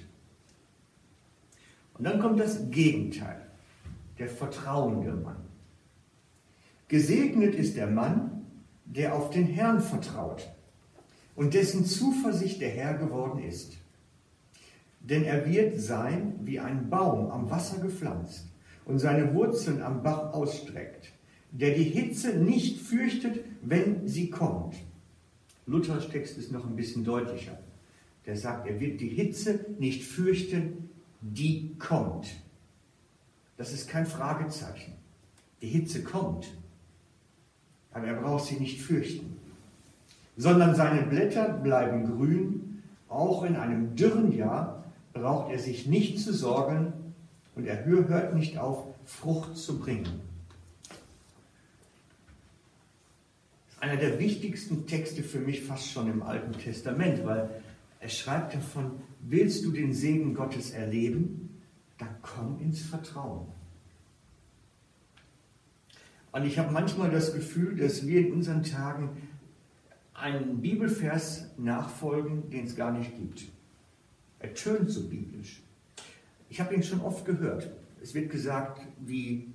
Und 1.98 2.06
dann 2.06 2.20
kommt 2.20 2.40
das 2.40 2.70
Gegenteil, 2.70 3.42
der 4.20 4.28
vertrauende 4.28 5.14
Mann. 5.14 5.38
Gesegnet 6.88 7.56
ist 7.56 7.78
der 7.78 7.88
Mann, 7.88 8.46
der 8.86 9.16
auf 9.16 9.30
den 9.30 9.46
Herrn 9.48 9.82
vertraut 9.82 10.52
und 11.36 11.54
dessen 11.54 11.86
Zuversicht 11.86 12.62
der 12.62 12.70
Herr 12.70 12.96
geworden 12.96 13.42
ist. 13.42 13.78
Denn 15.00 15.24
er 15.24 15.46
wird 15.50 15.80
sein 15.80 16.40
wie 16.42 16.60
ein 16.60 16.90
Baum 16.90 17.32
am 17.32 17.50
Wasser 17.50 17.80
gepflanzt 17.80 18.48
und 18.86 19.00
seine 19.00 19.34
Wurzeln 19.34 19.82
am 19.82 20.04
Bach 20.04 20.34
ausstreckt 20.34 21.14
der 21.54 21.76
die 21.76 21.84
Hitze 21.84 22.36
nicht 22.40 22.80
fürchtet, 22.80 23.40
wenn 23.62 24.08
sie 24.08 24.30
kommt. 24.30 24.76
Luthers 25.68 26.10
Text 26.10 26.38
ist 26.38 26.52
noch 26.52 26.66
ein 26.66 26.76
bisschen 26.76 27.06
deutlicher. 27.06 27.58
Der 28.26 28.36
sagt, 28.36 28.68
er 28.68 28.80
wird 28.80 29.00
die 29.00 29.10
Hitze 29.10 29.66
nicht 29.80 30.04
fürchten, 30.04 30.90
die 31.22 31.76
kommt. 31.78 32.28
Das 33.56 33.72
ist 33.72 33.88
kein 33.88 34.08
Fragezeichen. 34.08 34.94
Die 35.62 35.68
Hitze 35.68 36.04
kommt, 36.04 36.52
aber 37.92 38.08
er 38.08 38.20
braucht 38.20 38.46
sie 38.46 38.56
nicht 38.56 38.82
fürchten, 38.82 39.38
sondern 40.36 40.76
seine 40.76 41.04
Blätter 41.04 41.54
bleiben 41.54 42.06
grün. 42.06 42.82
Auch 43.08 43.44
in 43.44 43.56
einem 43.56 43.96
dürren 43.96 44.36
Jahr 44.36 44.84
braucht 45.14 45.52
er 45.52 45.60
sich 45.60 45.86
nicht 45.86 46.20
zu 46.20 46.34
sorgen 46.34 46.92
und 47.56 47.66
er 47.66 47.86
hört 47.86 48.34
nicht 48.34 48.58
auf, 48.58 48.88
Frucht 49.06 49.56
zu 49.56 49.80
bringen. 49.80 50.33
Einer 53.84 53.98
der 53.98 54.18
wichtigsten 54.18 54.88
Texte 54.88 55.24
für 55.24 55.40
mich 55.40 55.62
fast 55.62 55.92
schon 55.92 56.10
im 56.10 56.24
Alten 56.24 56.54
Testament, 56.54 57.26
weil 57.26 57.50
er 58.00 58.08
schreibt 58.08 58.56
davon, 58.56 58.92
willst 59.20 59.66
du 59.66 59.72
den 59.72 59.94
Segen 59.94 60.34
Gottes 60.34 60.72
erleben, 60.72 61.62
dann 61.98 62.16
komm 62.22 62.62
ins 62.62 62.82
Vertrauen. 62.82 63.48
Und 66.32 66.46
ich 66.46 66.58
habe 66.58 66.72
manchmal 66.72 67.12
das 67.12 67.34
Gefühl, 67.34 67.76
dass 67.76 68.08
wir 68.08 68.22
in 68.22 68.32
unseren 68.32 68.64
Tagen 68.64 69.18
einen 70.14 70.62
Bibelvers 70.62 71.50
nachfolgen, 71.58 72.50
den 72.52 72.66
es 72.66 72.78
gar 72.78 72.98
nicht 72.98 73.18
gibt. 73.18 73.44
Er 74.40 74.54
tönt 74.54 74.92
so 74.92 75.10
biblisch. 75.10 75.62
Ich 76.48 76.62
habe 76.62 76.74
ihn 76.74 76.84
schon 76.84 77.02
oft 77.02 77.26
gehört. 77.26 77.70
Es 78.02 78.14
wird 78.14 78.32
gesagt, 78.32 78.82
wie 79.06 79.54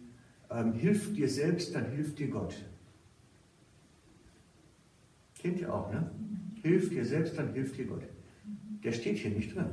ähm, 0.51 0.75
hilf 0.75 1.15
dir 1.15 1.31
selbst, 1.31 1.75
dann 1.75 1.91
hilft 1.93 2.19
dir 2.19 2.29
Gott. 2.29 2.55
Kennt 5.39 5.61
ihr 5.61 5.73
auch, 5.73 5.91
ne? 5.93 6.11
Hilf 6.63 6.91
dir 6.91 7.05
selbst, 7.05 7.39
dann 7.39 7.53
hilft 7.53 7.79
dir 7.79 7.87
Gott. 7.87 8.03
Der 8.83 8.93
steht 8.93 9.19
hier 9.19 9.31
nicht 9.31 9.55
drin. 9.55 9.71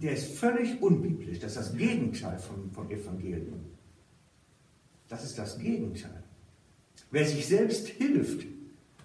Der 0.00 0.12
ist 0.12 0.38
völlig 0.38 0.80
unbiblisch. 0.80 1.38
Das 1.38 1.52
ist 1.52 1.58
das 1.58 1.76
Gegenteil 1.76 2.38
vom, 2.38 2.70
vom 2.70 2.90
Evangelium. 2.90 3.60
Das 5.08 5.24
ist 5.24 5.38
das 5.38 5.58
Gegenteil. 5.58 6.22
Wer 7.10 7.26
sich 7.26 7.46
selbst 7.46 7.88
hilft, 7.88 8.46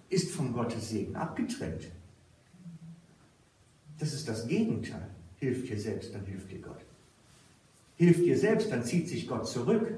ist 0.09 0.31
von 0.31 0.53
Gottes 0.53 0.89
Segen 0.89 1.15
abgetrennt. 1.15 1.89
Das 3.99 4.13
ist 4.13 4.27
das 4.27 4.47
Gegenteil. 4.47 5.09
Hilf 5.37 5.67
dir 5.67 5.79
selbst, 5.79 6.13
dann 6.13 6.25
hilft 6.25 6.51
dir 6.51 6.59
Gott. 6.59 6.79
Hilf 7.95 8.17
dir 8.17 8.37
selbst, 8.37 8.71
dann 8.71 8.83
zieht 8.83 9.07
sich 9.07 9.27
Gott 9.27 9.47
zurück. 9.47 9.93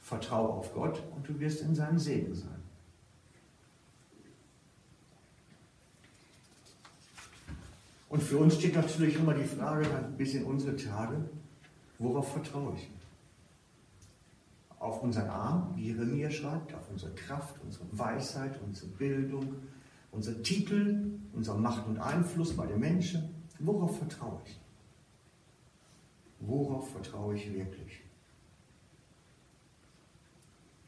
Vertraue 0.00 0.50
auf 0.50 0.72
Gott 0.74 1.02
und 1.14 1.28
du 1.28 1.38
wirst 1.38 1.62
in 1.62 1.74
seinem 1.74 1.98
Segen 1.98 2.34
sein. 2.34 2.57
Und 8.08 8.22
für 8.22 8.38
uns 8.38 8.54
steht 8.54 8.74
natürlich 8.74 9.16
immer 9.16 9.34
die 9.34 9.44
Frage 9.44 9.86
bis 10.16 10.34
in 10.34 10.44
unsere 10.44 10.76
Tage, 10.76 11.28
worauf 11.98 12.32
vertraue 12.32 12.74
ich? 12.74 12.90
Auf 14.78 15.02
unseren 15.02 15.28
Arm, 15.28 15.72
wie 15.74 15.88
Jeremia 15.88 16.30
schreibt, 16.30 16.72
auf 16.74 16.88
unsere 16.90 17.12
Kraft, 17.14 17.56
unsere 17.62 17.84
Weisheit, 17.92 18.58
unsere 18.64 18.88
Bildung, 18.92 19.56
unser 20.12 20.42
Titel, 20.42 21.10
unsere 21.34 21.58
Macht 21.58 21.86
und 21.86 21.98
Einfluss 21.98 22.56
bei 22.56 22.66
den 22.66 22.80
Menschen. 22.80 23.28
Worauf 23.58 23.98
vertraue 23.98 24.40
ich? 24.46 24.58
Worauf 26.40 26.92
vertraue 26.92 27.34
ich 27.34 27.52
wirklich? 27.52 28.00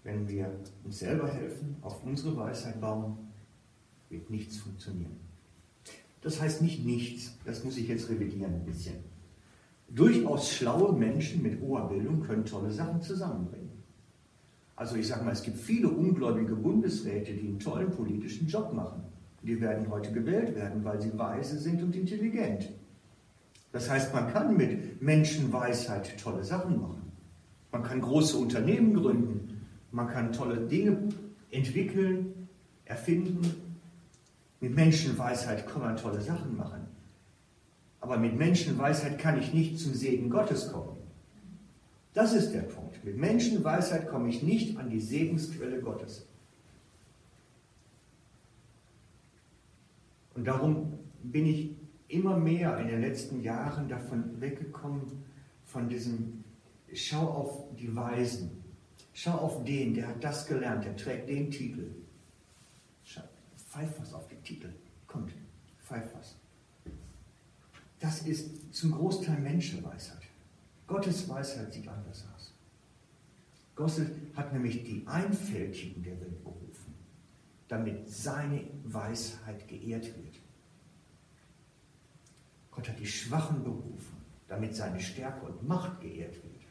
Wenn 0.05 0.27
wir 0.29 0.59
uns 0.85 1.01
selber 1.01 1.29
helfen, 1.29 1.77
auf 1.83 2.03
unsere 2.05 2.35
Weisheit 2.37 2.81
bauen, 2.81 3.19
wird 4.09 4.31
nichts 4.31 4.57
funktionieren. 4.57 5.30
Das 6.23 6.41
heißt 6.41 6.63
nicht 6.63 6.85
nichts, 6.85 7.39
das 7.45 7.65
muss 7.65 7.79
ich 7.79 7.89
jetzt 7.89 8.09
revidieren 8.09 8.55
ein 8.55 8.65
bisschen. 8.65 8.97
Durchaus 9.89 10.53
schlaue 10.53 10.93
Menschen 10.93 11.43
mit 11.43 11.61
hoher 11.61 11.89
Bildung 11.89 12.21
können 12.21 12.45
tolle 12.45 12.71
Sachen 12.71 13.03
zusammenbringen. 13.03 13.71
Also 14.77 14.97
ich 14.97 15.09
sage 15.09 15.25
mal, 15.25 15.33
es 15.33 15.43
gibt 15.43 15.59
viele 15.59 15.89
ungläubige 15.89 16.55
Bundesräte, 16.55 17.33
die 17.33 17.49
einen 17.49 17.59
tollen 17.59 17.91
politischen 17.91 18.47
Job 18.47 18.73
machen. 18.73 19.03
Die 19.43 19.61
werden 19.61 19.91
heute 19.91 20.13
gewählt 20.13 20.55
werden, 20.55 20.85
weil 20.85 21.01
sie 21.01 21.17
weise 21.19 21.59
sind 21.59 21.83
und 21.83 21.97
intelligent. 21.97 22.71
Das 23.73 23.91
heißt, 23.91 24.13
man 24.15 24.33
kann 24.33 24.57
mit 24.57 25.01
Menschenweisheit 25.03 26.19
tolle 26.19 26.45
Sachen 26.45 26.81
machen. 26.81 27.13
Man 27.73 27.83
kann 27.83 28.01
große 28.01 28.37
Unternehmen 28.37 28.95
gründen. 28.95 29.61
Man 29.93 30.09
kann 30.09 30.33
tolle 30.33 30.67
Dinge 30.67 31.09
entwickeln, 31.51 32.49
erfinden. 32.85 33.70
Mit 34.61 34.75
Menschenweisheit 34.75 35.67
kann 35.67 35.81
man 35.81 35.97
tolle 35.97 36.21
Sachen 36.21 36.57
machen. 36.57 36.87
Aber 38.01 38.19
mit 38.19 38.37
Menschenweisheit 38.37 39.19
kann 39.19 39.39
ich 39.39 39.55
nicht 39.55 39.79
zum 39.79 39.95
Segen 39.95 40.29
Gottes 40.29 40.71
kommen. 40.71 40.97
Das 42.13 42.35
ist 42.35 42.53
der 42.53 42.63
Punkt. 42.63 43.03
Mit 43.05 43.17
Menschenweisheit 43.17 44.09
komme 44.09 44.29
ich 44.29 44.43
nicht 44.43 44.77
an 44.79 44.91
die 44.91 45.01
Segensquelle 45.01 45.81
Gottes. 45.81 46.27
Und 50.35 50.47
darum 50.47 50.99
bin 51.23 51.47
ich 51.47 51.71
immer 52.09 52.37
mehr 52.37 52.79
in 52.79 52.89
den 52.89 53.01
letzten 53.01 53.43
Jahren 53.43 53.89
davon 53.89 54.41
weggekommen, 54.41 55.03
von 55.65 55.89
diesem 55.89 56.45
Schau 56.93 57.29
auf 57.29 57.77
die 57.77 57.95
Weisen, 57.95 58.51
schau 59.13 59.33
auf 59.33 59.65
den, 59.65 59.95
der 59.95 60.09
hat 60.09 60.25
das 60.25 60.47
gelernt, 60.47 60.85
der 60.85 60.97
trägt 60.97 61.29
den 61.29 61.51
Titel. 61.51 61.91
Pfeif 63.71 64.01
was 64.01 64.13
auf 64.15 64.27
Titel. 64.51 64.71
Kommt, 65.07 65.33
pfeif 65.79 66.05
was. 66.15 66.37
Das 68.01 68.23
ist 68.27 68.75
zum 68.75 68.91
Großteil 68.93 69.39
Menschenweisheit. 69.39 70.23
Gottes 70.87 71.29
Weisheit 71.29 71.73
sieht 71.73 71.87
anders 71.87 72.27
aus. 72.35 72.53
Gott 73.77 73.93
hat 74.35 74.53
nämlich 74.53 74.83
die 74.83 75.05
Einfältigen 75.07 76.03
der 76.03 76.21
Welt 76.21 76.43
berufen, 76.43 76.95
damit 77.69 78.11
seine 78.11 78.65
Weisheit 78.85 79.69
geehrt 79.69 80.07
wird. 80.07 80.35
Gott 82.73 82.89
hat 82.89 82.99
die 82.99 83.07
Schwachen 83.07 83.63
berufen, 83.63 84.17
damit 84.49 84.75
seine 84.75 85.01
Stärke 85.01 85.47
und 85.47 85.67
Macht 85.67 86.01
geehrt 86.01 86.35
wird. 86.35 86.63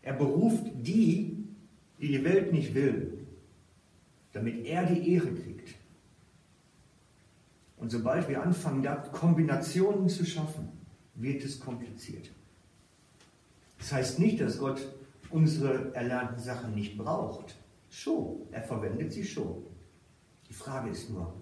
Er 0.00 0.14
beruft 0.14 0.64
die, 0.74 1.46
die 2.00 2.08
die 2.08 2.24
Welt 2.24 2.52
nicht 2.52 2.74
will, 2.74 3.18
damit 4.32 4.64
er 4.64 4.86
die 4.86 5.12
Ehre 5.12 5.32
kriegt. 5.34 5.51
Und 7.82 7.90
sobald 7.90 8.28
wir 8.28 8.40
anfangen, 8.40 8.80
da 8.80 8.94
Kombinationen 8.94 10.08
zu 10.08 10.24
schaffen, 10.24 10.68
wird 11.16 11.42
es 11.42 11.58
kompliziert. 11.58 12.30
Das 13.76 13.92
heißt 13.92 14.18
nicht, 14.20 14.40
dass 14.40 14.60
Gott 14.60 14.80
unsere 15.30 15.92
erlernten 15.92 16.38
Sachen 16.38 16.76
nicht 16.76 16.96
braucht. 16.96 17.56
Schon, 17.90 18.42
er 18.52 18.62
verwendet 18.62 19.12
sie 19.12 19.24
schon. 19.24 19.64
Die 20.48 20.52
Frage 20.52 20.90
ist 20.90 21.10
nur, 21.10 21.34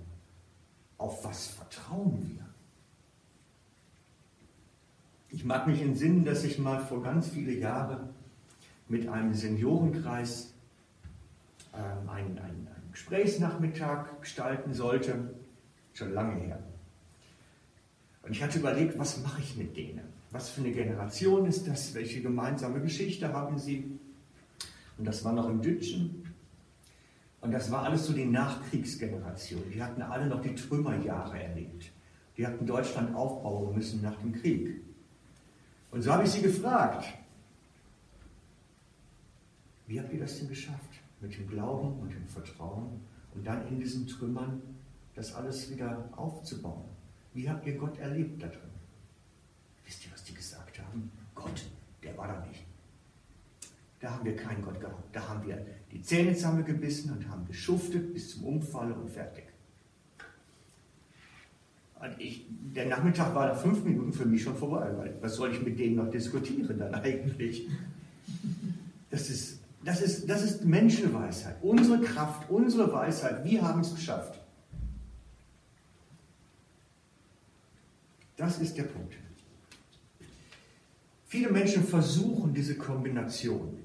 auf 0.97 1.23
was 1.27 1.49
vertrauen 1.49 2.27
wir? 2.27 2.47
Ich 5.29 5.45
mag 5.45 5.67
mich 5.67 5.83
entsinnen, 5.83 6.25
dass 6.25 6.43
ich 6.43 6.59
mal 6.59 6.81
vor 6.81 7.03
ganz 7.03 7.29
viele 7.29 7.53
Jahren 7.53 8.09
mit 8.89 9.07
einem 9.11 9.35
Seniorenkreis 9.35 10.55
ähm, 11.75 12.09
einen, 12.09 12.39
einen, 12.39 12.67
einen 12.67 12.89
Gesprächsnachmittag 12.93 14.23
gestalten 14.23 14.73
sollte, 14.73 15.35
schon 15.95 16.13
lange 16.13 16.41
her. 16.41 16.59
Und 18.23 18.33
ich 18.33 18.43
hatte 18.43 18.59
überlegt, 18.59 18.99
was 18.99 19.23
mache 19.23 19.41
ich 19.41 19.57
mit 19.57 19.77
denen? 19.77 20.03
Was 20.31 20.51
für 20.51 20.61
eine 20.61 20.73
Generation 20.73 21.47
ist 21.47 21.67
das? 21.67 21.95
Welche 21.95 22.23
gemeinsame 22.23 22.81
Geschichte 22.81 23.33
haben 23.33 23.59
sie? 23.59 23.99
Und 24.99 25.05
das 25.05 25.25
war 25.25 25.33
noch 25.33 25.49
im 25.49 25.61
Dütschen. 25.61 26.35
Und 27.41 27.53
das 27.53 27.71
war 27.71 27.85
alles 27.85 28.07
so 28.07 28.13
die 28.13 28.27
Nachkriegsgeneration. 28.27 29.63
Die 29.73 29.83
hatten 29.83 30.03
alle 30.03 30.27
noch 30.27 30.43
die 30.43 30.55
Trümmerjahre 30.55 31.43
erlebt. 31.43 31.91
Die 32.37 32.47
hatten 32.47 32.67
Deutschland 32.67 33.15
aufbauen 33.15 33.75
müssen 33.75 34.03
nach 34.03 34.17
dem 34.17 34.33
Krieg. 34.33 34.83
Und 35.91 36.03
so 36.03 36.13
habe 36.13 36.25
ich 36.25 36.31
sie 36.31 36.43
gefragt, 36.43 37.07
wie 39.87 39.99
habt 39.99 40.13
ihr 40.13 40.21
das 40.21 40.39
denn 40.39 40.49
geschafft? 40.49 41.01
Mit 41.21 41.37
dem 41.37 41.49
Glauben 41.49 41.99
und 41.99 42.13
dem 42.13 42.27
Vertrauen 42.29 43.01
und 43.35 43.47
dann 43.47 43.67
in 43.69 43.81
diesen 43.81 44.07
Trümmern 44.07 44.63
das 45.21 45.35
alles 45.35 45.71
wieder 45.71 46.09
aufzubauen. 46.17 46.85
Wie 47.35 47.49
habt 47.49 47.67
ihr 47.67 47.77
Gott 47.77 47.99
erlebt 47.99 48.43
da 48.43 48.47
drin? 48.47 48.71
Wisst 49.85 50.07
ihr, 50.07 50.13
was 50.13 50.25
die 50.25 50.33
gesagt 50.33 50.79
haben? 50.79 51.11
Gott, 51.35 51.63
der 52.03 52.17
war 52.17 52.27
da 52.27 52.47
nicht. 52.47 52.65
Da 54.01 54.13
haben 54.13 54.25
wir 54.25 54.35
keinen 54.35 54.63
Gott 54.63 54.81
gehabt. 54.81 55.15
Da 55.15 55.29
haben 55.29 55.47
wir 55.47 55.59
die 55.93 56.01
Zähne 56.01 56.35
zusammengebissen 56.35 57.13
und 57.13 57.29
haben 57.29 57.47
geschuftet 57.47 58.15
bis 58.15 58.31
zum 58.31 58.45
Umfall 58.45 58.93
und 58.93 59.11
fertig. 59.11 59.45
Ich, 62.19 62.47
der 62.75 62.87
Nachmittag 62.87 63.35
war 63.35 63.49
da 63.49 63.55
fünf 63.55 63.85
Minuten 63.85 64.15
für 64.15 64.25
mich 64.25 64.43
schon 64.43 64.57
vorbei, 64.57 64.91
weil 64.97 65.19
was 65.21 65.35
soll 65.35 65.53
ich 65.53 65.61
mit 65.61 65.79
denen 65.79 65.97
noch 65.97 66.11
diskutieren 66.11 66.79
dann 66.79 66.95
eigentlich? 66.95 67.69
Das 69.11 69.29
ist, 69.29 69.61
das 69.85 70.01
ist, 70.01 70.31
das 70.31 70.43
ist 70.43 70.65
Menschenweisheit, 70.65 71.57
unsere 71.61 72.01
Kraft, 72.01 72.49
unsere 72.49 72.91
Weisheit, 72.91 73.45
wir 73.45 73.61
haben 73.61 73.83
es 73.83 73.95
geschafft. 73.95 74.40
Das 78.41 78.59
ist 78.59 78.75
der 78.79 78.85
Punkt. 78.85 79.15
Viele 81.27 81.53
Menschen 81.53 81.85
versuchen 81.85 82.55
diese 82.55 82.75
Kombination. 82.75 83.77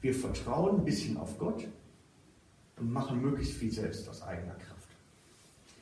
Wir 0.00 0.14
vertrauen 0.14 0.78
ein 0.78 0.84
bisschen 0.84 1.16
auf 1.16 1.36
Gott 1.38 1.66
und 2.76 2.92
machen 2.92 3.20
möglichst 3.20 3.54
viel 3.54 3.72
selbst 3.72 4.08
aus 4.08 4.22
eigener 4.22 4.54
Kraft. 4.54 4.88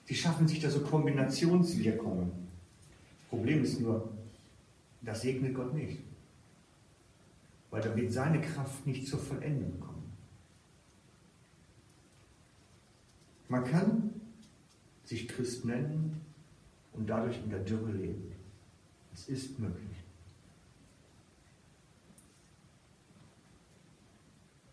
Sie 0.06 0.14
schaffen 0.14 0.48
sich 0.48 0.58
da 0.58 0.70
so 0.70 0.80
Kombinationswirkungen. 0.80 2.32
Problem 3.28 3.62
ist 3.62 3.78
nur, 3.78 4.10
das 5.02 5.20
segnet 5.20 5.54
Gott 5.54 5.74
nicht. 5.74 5.98
Weil 7.70 7.82
da 7.82 7.94
wird 7.94 8.10
seine 8.10 8.40
Kraft 8.40 8.86
nicht 8.86 9.06
zur 9.06 9.18
Vollendung 9.18 9.78
kommen. 9.80 10.10
Man 13.50 13.64
kann 13.64 14.14
sich 15.04 15.28
Christ 15.28 15.66
nennen 15.66 16.27
und 16.98 17.06
dadurch 17.08 17.36
in 17.44 17.50
der 17.50 17.60
Dürre 17.60 17.92
leben. 17.92 18.32
Es 19.14 19.28
ist 19.28 19.58
möglich. 19.58 19.84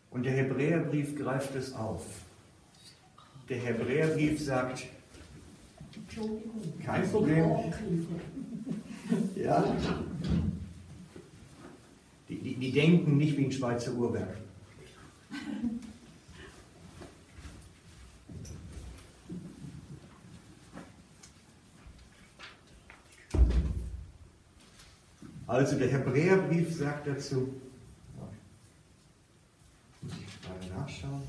Und 0.10 0.24
der 0.24 0.34
Hebräerbrief 0.34 1.16
greift 1.16 1.56
es 1.56 1.74
auf. 1.74 2.06
Der 3.50 3.58
Hebräerbrief 3.58 4.44
sagt, 4.44 4.88
kein 6.84 7.10
Problem. 7.12 7.46
Ja. 9.36 9.76
Die, 12.28 12.38
die, 12.38 12.56
die 12.56 12.72
denken 12.72 13.18
nicht 13.18 13.38
wie 13.38 13.46
ein 13.46 13.52
Schweizer 13.52 13.94
Uhrwerk. 13.94 14.38
Also 25.56 25.78
der 25.78 25.88
Hebräerbrief 25.88 26.78
sagt 26.78 27.08
dazu, 27.08 27.62
muss 30.02 30.12
ich 30.12 30.42
gerade 30.42 30.68
nachschauen. 30.68 31.24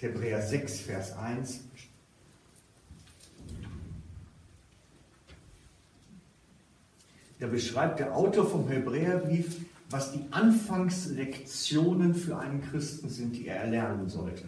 Hebräer 0.00 0.42
6, 0.42 0.80
Vers 0.80 1.16
1. 1.16 1.60
Da 7.38 7.46
beschreibt 7.46 8.00
der 8.00 8.12
Autor 8.16 8.50
vom 8.50 8.68
Hebräerbrief 8.68 9.60
was 9.92 10.12
die 10.12 10.24
Anfangslektionen 10.30 12.14
für 12.14 12.38
einen 12.38 12.62
Christen 12.62 13.08
sind, 13.08 13.36
die 13.36 13.46
er 13.46 13.56
erlernen 13.56 14.08
sollte. 14.08 14.44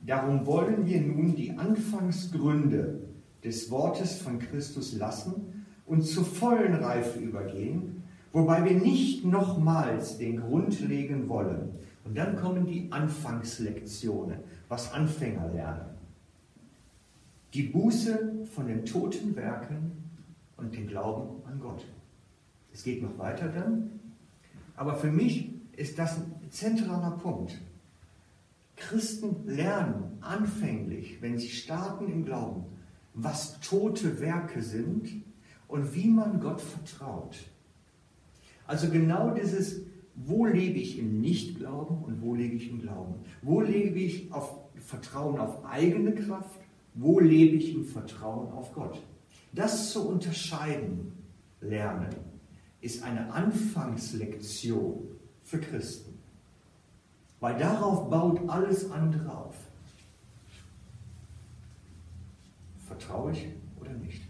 Darum 0.00 0.46
wollen 0.46 0.86
wir 0.86 1.00
nun 1.00 1.34
die 1.34 1.52
Anfangsgründe 1.56 3.00
des 3.44 3.70
Wortes 3.70 4.18
von 4.18 4.38
Christus 4.38 4.94
lassen 4.94 5.66
und 5.86 6.02
zur 6.02 6.24
vollen 6.24 6.74
Reife 6.74 7.18
übergehen, 7.18 8.02
wobei 8.32 8.64
wir 8.64 8.78
nicht 8.78 9.24
nochmals 9.24 10.18
den 10.18 10.40
Grund 10.40 10.80
legen 10.80 11.28
wollen. 11.28 11.70
Und 12.04 12.16
dann 12.16 12.36
kommen 12.36 12.66
die 12.66 12.90
Anfangslektionen, 12.90 14.38
was 14.68 14.92
Anfänger 14.92 15.48
lernen. 15.48 15.96
Die 17.52 17.64
Buße 17.64 18.46
von 18.54 18.66
den 18.66 18.84
toten 18.84 19.34
Werken 19.36 19.92
und 20.56 20.74
den 20.74 20.86
Glauben 20.86 21.42
an 21.46 21.58
Gott. 21.60 21.84
Es 22.72 22.84
geht 22.84 23.02
noch 23.02 23.18
weiter 23.18 23.48
dann, 23.48 23.99
aber 24.80 24.94
für 24.94 25.12
mich 25.12 25.50
ist 25.76 25.98
das 25.98 26.16
ein 26.16 26.32
zentraler 26.48 27.10
Punkt. 27.10 27.60
Christen 28.76 29.46
lernen 29.46 30.16
anfänglich, 30.22 31.20
wenn 31.20 31.36
sie 31.36 31.50
starten 31.50 32.10
im 32.10 32.24
Glauben, 32.24 32.64
was 33.12 33.60
tote 33.60 34.22
Werke 34.22 34.62
sind 34.62 35.22
und 35.68 35.94
wie 35.94 36.08
man 36.08 36.40
Gott 36.40 36.62
vertraut. 36.62 37.36
Also 38.66 38.88
genau 38.88 39.34
dieses, 39.34 39.82
wo 40.14 40.46
lebe 40.46 40.78
ich 40.78 40.98
im 40.98 41.20
Nichtglauben 41.20 41.98
und 42.02 42.22
wo 42.22 42.34
lebe 42.34 42.54
ich 42.54 42.70
im 42.70 42.80
Glauben? 42.80 43.16
Wo 43.42 43.60
lebe 43.60 43.98
ich 43.98 44.32
auf 44.32 44.60
Vertrauen 44.76 45.38
auf 45.38 45.62
eigene 45.66 46.14
Kraft? 46.14 46.58
Wo 46.94 47.20
lebe 47.20 47.56
ich 47.56 47.74
im 47.74 47.84
Vertrauen 47.84 48.50
auf 48.52 48.72
Gott? 48.72 48.98
Das 49.52 49.92
zu 49.92 50.08
unterscheiden 50.08 51.12
lernen 51.60 52.29
ist 52.80 53.02
eine 53.02 53.32
Anfangslektion 53.32 55.06
für 55.42 55.58
Christen. 55.58 56.18
Weil 57.40 57.58
darauf 57.58 58.10
baut 58.10 58.48
alles 58.48 58.90
andere 58.90 59.34
auf. 59.34 59.54
Vertraue 62.86 63.32
ich 63.32 63.46
oder 63.80 63.92
nicht? 63.92 64.22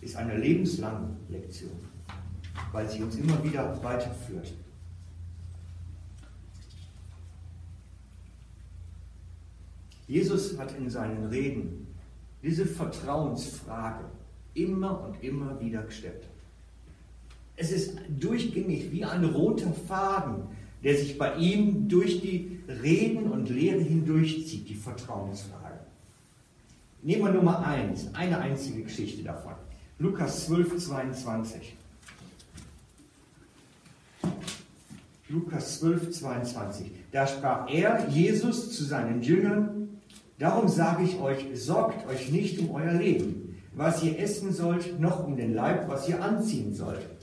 Ist 0.00 0.16
eine 0.16 0.36
lebenslange 0.36 1.16
Lektion, 1.28 1.78
weil 2.72 2.88
sie 2.88 3.02
uns 3.02 3.16
immer 3.16 3.42
wieder 3.44 3.82
weiterführt. 3.82 4.52
Jesus 10.06 10.58
hat 10.58 10.76
in 10.76 10.90
seinen 10.90 11.26
Reden 11.28 11.86
diese 12.42 12.66
Vertrauensfrage 12.66 14.04
immer 14.54 15.00
und 15.06 15.22
immer 15.22 15.58
wieder 15.60 15.82
gestellt. 15.84 16.28
Es 17.62 17.70
ist 17.70 17.96
durchgängig 18.18 18.90
wie 18.90 19.04
ein 19.04 19.24
roter 19.24 19.72
Faden, 19.72 20.48
der 20.82 20.96
sich 20.96 21.16
bei 21.16 21.36
ihm 21.36 21.88
durch 21.88 22.20
die 22.20 22.58
Reden 22.82 23.30
und 23.30 23.50
Lehre 23.50 23.78
hindurchzieht, 23.78 24.68
die 24.68 24.74
Vertrauensfrage. 24.74 25.78
Nehmen 27.02 27.22
wir 27.22 27.30
Nummer 27.30 27.64
eins, 27.64 28.12
eine 28.14 28.38
einzige 28.38 28.82
Geschichte 28.82 29.22
davon. 29.22 29.52
Lukas 30.00 30.46
12, 30.46 30.84
22. 30.84 31.76
Lukas 35.28 35.78
12, 35.78 36.10
22. 36.10 36.90
Da 37.12 37.28
sprach 37.28 37.70
er, 37.70 38.08
Jesus, 38.08 38.76
zu 38.76 38.82
seinen 38.82 39.22
Jüngern, 39.22 40.00
darum 40.40 40.66
sage 40.66 41.04
ich 41.04 41.20
euch, 41.20 41.46
sorgt 41.54 42.08
euch 42.08 42.28
nicht 42.32 42.58
um 42.58 42.72
euer 42.72 42.94
Leben, 42.94 43.56
was 43.76 44.02
ihr 44.02 44.18
essen 44.18 44.52
sollt, 44.52 44.98
noch 44.98 45.24
um 45.24 45.36
den 45.36 45.54
Leib, 45.54 45.88
was 45.88 46.08
ihr 46.08 46.20
anziehen 46.20 46.74
sollt. 46.74 47.21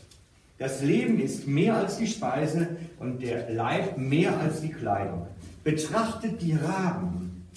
Das 0.60 0.82
Leben 0.82 1.22
ist 1.22 1.48
mehr 1.48 1.78
als 1.78 1.98
die 1.98 2.08
Speise 2.08 2.68
und 3.00 3.22
der 3.22 3.50
Leib 3.50 3.98
mehr 3.98 4.38
als 4.38 4.60
die 4.60 4.70
Kleidung. 4.70 5.26
Betrachtet 5.64 6.42
die 6.42 6.54
Raben. 6.54 7.48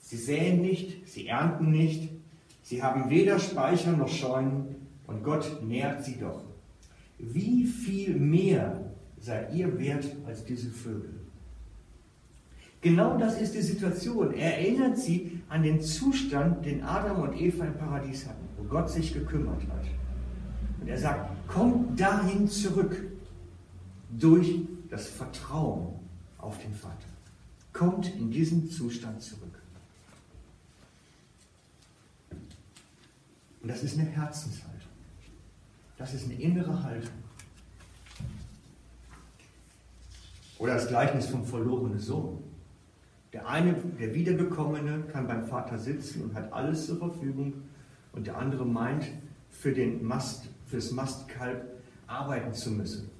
Sie 0.00 0.16
säen 0.16 0.60
nicht, 0.60 1.08
sie 1.08 1.28
ernten 1.28 1.70
nicht, 1.70 2.10
sie 2.62 2.82
haben 2.82 3.10
weder 3.10 3.38
Speicher 3.38 3.92
noch 3.92 4.08
Scheunen 4.08 4.74
und 5.06 5.22
Gott 5.22 5.62
nährt 5.62 6.04
sie 6.04 6.16
doch. 6.16 6.42
Wie 7.18 7.64
viel 7.64 8.16
mehr 8.16 8.80
seid 9.20 9.54
ihr 9.54 9.78
wert 9.78 10.04
als 10.26 10.44
diese 10.44 10.70
Vögel? 10.70 11.14
Genau 12.80 13.16
das 13.18 13.40
ist 13.40 13.54
die 13.54 13.62
Situation. 13.62 14.34
Er 14.34 14.58
erinnert 14.58 14.98
sie 14.98 15.40
an 15.48 15.62
den 15.62 15.80
Zustand, 15.80 16.64
den 16.66 16.82
Adam 16.82 17.20
und 17.20 17.40
Eva 17.40 17.64
im 17.64 17.74
Paradies 17.74 18.26
hatten, 18.26 18.48
wo 18.56 18.64
Gott 18.64 18.90
sich 18.90 19.14
gekümmert 19.14 19.62
hat. 19.62 19.95
Und 20.86 20.92
er 20.92 20.98
sagt, 20.98 21.48
kommt 21.48 21.98
dahin 21.98 22.46
zurück 22.46 22.96
durch 24.08 24.60
das 24.88 25.08
Vertrauen 25.08 25.98
auf 26.38 26.62
den 26.62 26.72
Vater. 26.72 27.08
Kommt 27.72 28.14
in 28.14 28.30
diesen 28.30 28.70
Zustand 28.70 29.20
zurück. 29.20 29.60
Und 32.30 33.68
das 33.68 33.82
ist 33.82 33.98
eine 33.98 34.08
Herzenshaltung. 34.08 34.76
Das 35.98 36.14
ist 36.14 36.26
eine 36.26 36.40
innere 36.40 36.80
Haltung. 36.84 37.10
Oder 40.60 40.74
das 40.74 40.86
Gleichnis 40.86 41.26
vom 41.26 41.44
verlorenen 41.44 41.98
Sohn. 41.98 42.44
Der 43.32 43.48
eine, 43.48 43.74
der 43.74 44.14
Wiederbekommene, 44.14 45.00
kann 45.10 45.26
beim 45.26 45.48
Vater 45.48 45.80
sitzen 45.80 46.22
und 46.22 46.34
hat 46.36 46.52
alles 46.52 46.86
zur 46.86 46.98
Verfügung. 46.98 47.54
Und 48.12 48.28
der 48.28 48.38
andere 48.38 48.64
meint, 48.64 49.06
für 49.50 49.72
den 49.72 50.04
Mast 50.04 50.48
fürs 50.66 50.90
Mastkalb 50.90 51.64
arbeiten 52.06 52.52
zu 52.52 52.70
müssen, 52.70 53.10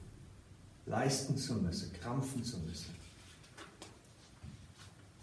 leisten 0.86 1.36
zu 1.36 1.54
müssen, 1.54 1.92
krampfen 1.92 2.42
zu 2.42 2.58
müssen. 2.60 2.94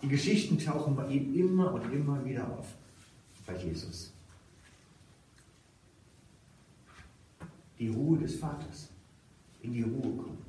Die 0.01 0.07
Geschichten 0.07 0.57
tauchen 0.57 0.95
bei 0.95 1.07
ihm 1.07 1.33
immer 1.33 1.73
und 1.73 1.91
immer 1.93 2.23
wieder 2.25 2.49
auf, 2.49 2.67
bei 3.45 3.55
Jesus. 3.57 4.11
Die 7.79 7.87
Ruhe 7.87 8.17
des 8.19 8.35
Vaters, 8.35 8.89
in 9.61 9.73
die 9.73 9.83
Ruhe 9.83 10.17
kommen, 10.17 10.45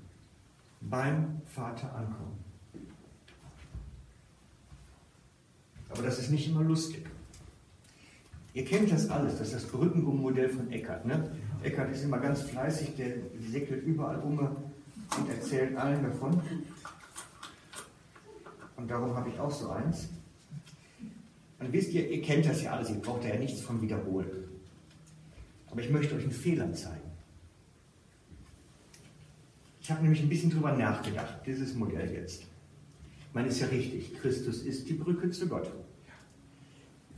beim 0.81 1.41
Vater 1.47 1.95
ankommen. 1.95 2.45
Aber 5.89 6.03
das 6.03 6.19
ist 6.19 6.31
nicht 6.31 6.49
immer 6.49 6.63
lustig. 6.63 7.07
Ihr 8.55 8.65
kennt 8.65 8.91
das 8.91 9.09
alles, 9.09 9.39
das 9.39 9.49
ist 9.49 9.55
das 9.55 9.65
Brückengummodell 9.65 10.49
von 10.49 10.71
Eckert. 10.71 11.07
Ne? 11.07 11.37
Eckert 11.65 11.91
ist 11.93 12.05
immer 12.05 12.19
ganz 12.19 12.43
fleißig, 12.43 12.95
der 12.97 13.15
säckelt 13.51 13.85
überall 13.85 14.19
um 14.19 14.39
und 14.39 15.29
erzählt 15.31 15.77
allen 15.77 16.03
davon. 16.03 16.41
Und 18.77 18.91
darum 18.91 19.17
habe 19.17 19.31
ich 19.31 19.39
auch 19.41 19.51
so 19.51 19.71
eins. 19.71 20.09
Und 21.59 21.73
wisst 21.73 21.93
ihr, 21.93 22.11
ihr 22.11 22.21
kennt 22.21 22.45
das 22.45 22.63
ja 22.63 22.73
alles, 22.73 22.91
ihr 22.91 22.97
braucht 22.97 23.25
ja 23.25 23.35
nichts 23.37 23.63
von 23.63 23.81
wiederholen. 23.81 24.45
Aber 25.71 25.81
ich 25.81 25.91
möchte 25.91 26.15
euch 26.15 26.25
einen 26.25 26.33
Fehler 26.33 26.71
zeigen. 26.75 27.01
Ich 29.81 29.91
habe 29.91 30.03
nämlich 30.03 30.23
ein 30.23 30.29
bisschen 30.29 30.51
drüber 30.51 30.73
nachgedacht, 30.73 31.39
dieses 31.47 31.75
Modell 31.75 32.13
jetzt. 32.13 32.43
Ich 32.43 33.35
meine, 33.35 33.49
ist 33.49 33.61
ja 33.61 33.69
richtig, 33.69 34.15
Christus 34.19 34.63
ist 34.63 34.89
die 34.89 34.95
Brücke 34.95 35.31
zu 35.31 35.49
Gott. 35.49 35.73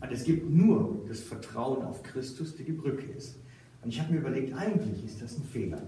Und 0.00 0.12
es 0.12 0.24
gibt 0.24 0.48
nur 0.48 1.04
das 1.08 1.20
Vertrauen 1.20 1.84
auf 1.84 2.02
Christus, 2.02 2.54
der 2.56 2.66
die 2.66 2.72
Brücke 2.72 3.06
ist. 3.06 3.36
Und 3.86 3.92
ich 3.92 4.00
habe 4.00 4.14
mir 4.14 4.18
überlegt, 4.18 4.52
eigentlich 4.52 5.04
ist 5.04 5.22
das 5.22 5.38
ein 5.38 5.44
Fehler. 5.44 5.80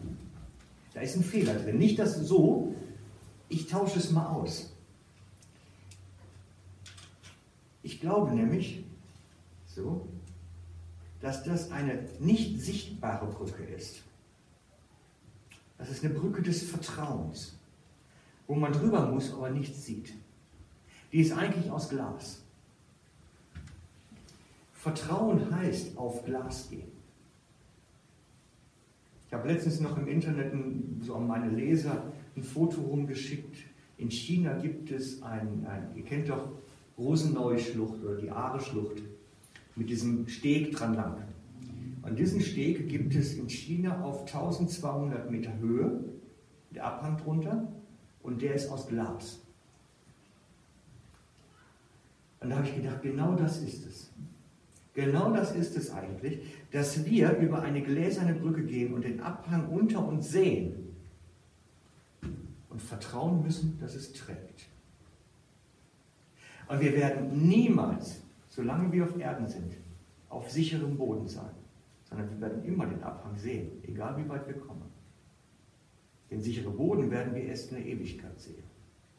Da 0.95 1.01
ist 1.01 1.17
ein 1.17 1.25
Fehler 1.25 1.55
drin. 1.55 1.79
Nicht 1.79 1.99
das 1.99 2.15
so, 2.15 2.73
ich 3.49 3.67
tausche 3.67 3.99
es 3.99 4.13
mal 4.13 4.29
aus. 4.29 4.73
Ich 7.83 8.01
glaube 8.01 8.37
nämlich, 8.37 8.85
so, 9.67 10.07
dass 11.21 11.43
das 11.43 11.73
eine 11.73 12.09
nicht 12.21 12.61
sichtbare 12.61 13.27
Brücke 13.27 13.65
ist. 13.65 13.97
Das 15.77 15.91
ist 15.91 16.05
eine 16.05 16.15
Brücke 16.15 16.41
des 16.41 16.71
Vertrauens, 16.71 17.59
wo 18.47 18.55
man 18.55 18.73
drüber 18.73 19.11
muss, 19.11 19.33
aber 19.33 19.51
nichts 19.51 19.85
sieht. 19.85 20.15
Die 21.11 21.19
ist 21.19 21.33
eigentlich 21.33 21.69
aus 21.69 21.89
Glas. 21.89 22.43
Vertrauen 24.73 25.53
heißt 25.53 25.99
auf 25.99 26.25
Glas 26.25 26.71
gehen. 26.71 26.98
Ich 29.29 29.35
habe 29.35 29.47
letztens 29.47 29.81
noch 29.81 29.99
im 29.99 30.09
Internet 30.09 30.55
so 31.03 31.15
an 31.15 31.27
meine 31.27 31.51
Leser 31.51 32.03
ein 32.35 32.43
Foto 32.43 32.81
rumgeschickt. 32.81 33.59
In 33.99 34.11
China 34.11 34.55
gibt 34.55 34.91
es 34.91 35.23
ein, 35.23 35.67
ein 35.67 35.91
ihr 35.97 36.05
kennt 36.05 36.31
doch 36.31 36.49
Rosenau-Schlucht 36.97 38.03
oder 38.03 38.17
die 38.17 38.31
Aare-Schlucht 38.31 39.03
mit 39.77 39.91
diesem 39.91 40.27
Steg 40.29 40.73
dran 40.73 40.95
lang. 40.95 41.23
An 42.03 42.17
diesem 42.17 42.41
Steg 42.41 42.89
gibt 42.89 43.15
es 43.15 43.35
in 43.35 43.51
China 43.51 44.03
auf 44.03 44.21
1200 44.21 45.31
Meter 45.31 45.59
Höhe, 45.59 46.05
der 46.71 46.87
Abhang 46.87 47.19
drunter, 47.19 47.71
und 48.23 48.41
der 48.41 48.55
ist 48.55 48.71
aus 48.71 48.89
Glas. 48.89 49.41
Und 52.41 52.49
da 52.49 52.57
habe 52.57 52.67
ich 52.67 52.75
gedacht, 52.75 53.03
genau 53.03 53.35
das 53.35 53.59
ist 53.63 53.87
es. 53.87 54.11
Genau 54.99 55.31
das 55.31 55.55
ist 55.55 55.77
es 55.77 55.93
eigentlich, 55.93 56.41
dass 56.73 57.07
wir 57.07 57.37
über 57.37 57.63
eine 57.63 57.83
gläserne 57.83 58.35
Brücke 58.35 58.65
gehen 58.65 58.95
und 58.95 59.05
den 59.05 59.21
Abhang 59.21 59.69
unter 59.69 60.05
uns 60.05 60.29
sehen. 60.31 60.75
und 62.69 62.83
vertrauen 62.83 63.43
müssen, 63.43 63.79
dass 63.81 63.95
es 63.95 64.13
trägt. 64.13 64.67
Und 66.69 66.81
wir 66.81 66.93
werden 66.95 67.49
niemals, 67.49 68.21
solange 68.49 68.93
wir 68.93 69.05
auf 69.05 69.17
Erden 69.19 69.47
sind, 69.47 69.73
auf 70.29 70.51
sicherem 70.51 70.97
Boden 70.97 71.29
sein, 71.29 71.55
sondern 72.09 72.31
wir 72.31 72.41
werden 72.41 72.65
immer 72.65 72.87
den 72.87 73.03
Abhang 73.03 73.37
sehen, 73.37 73.71
egal 73.85 74.17
wie 74.19 74.29
weit 74.29 74.49
wir 74.49 74.59
kommen. 74.59 74.91
Den 76.29 76.41
sicheren 76.41 76.77
Boden 76.77 77.09
werden 77.11 77.35
wir 77.37 77.45
erst 77.45 77.71
in 77.71 77.79
der 77.79 77.87
Ewigkeit 77.87 78.39
sehen. 78.41 78.65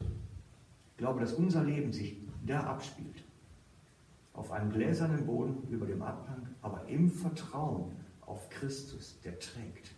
Ich 0.00 0.96
glaube, 0.98 1.20
dass 1.20 1.32
unser 1.32 1.64
Leben 1.64 1.90
sich 1.90 2.18
da 2.46 2.64
abspielt. 2.64 3.24
Auf 4.40 4.52
einem 4.52 4.72
gläsernen 4.72 5.26
Boden 5.26 5.68
über 5.68 5.84
dem 5.84 6.00
Abhang, 6.00 6.48
aber 6.62 6.86
im 6.86 7.10
Vertrauen 7.10 7.94
auf 8.22 8.48
Christus, 8.48 9.20
der 9.22 9.38
trägt. 9.38 9.90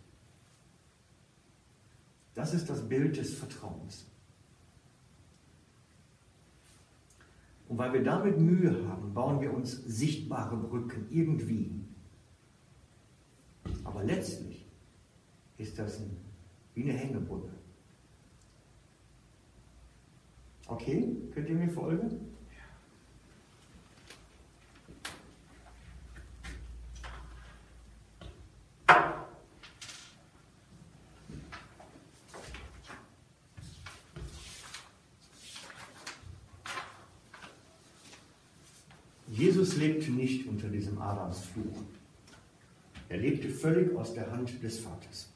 Das 2.33 2.53
ist 2.53 2.69
das 2.69 2.89
Bild 2.89 3.15
des 3.15 3.35
Vertrauens. 3.35 4.05
Und 7.69 7.77
weil 7.77 7.93
wir 7.93 8.03
damit 8.03 8.37
Mühe 8.37 8.85
haben, 8.85 9.13
bauen 9.13 9.39
wir 9.39 9.53
uns 9.53 9.71
sichtbare 9.71 10.57
Brücken 10.57 11.07
irgendwie. 11.09 11.79
Aber 13.85 14.03
letztlich 14.03 14.65
ist 15.57 15.79
das 15.79 16.01
ein, 16.01 16.17
wie 16.73 16.83
eine 16.83 16.99
Hängebrücke. 16.99 17.53
Okay, 20.67 21.15
könnt 21.33 21.47
ihr 21.47 21.55
mir 21.55 21.69
folgen? 21.69 22.32
Jesus 39.63 39.77
lebte 39.77 40.11
nicht 40.11 40.45
unter 40.45 40.67
diesem 40.67 41.01
Adamsfluch. 41.01 41.77
Er 43.07 43.17
lebte 43.17 43.47
völlig 43.47 43.95
aus 43.95 44.13
der 44.13 44.29
Hand 44.29 44.61
des 44.61 44.79
Vaters 44.79 45.31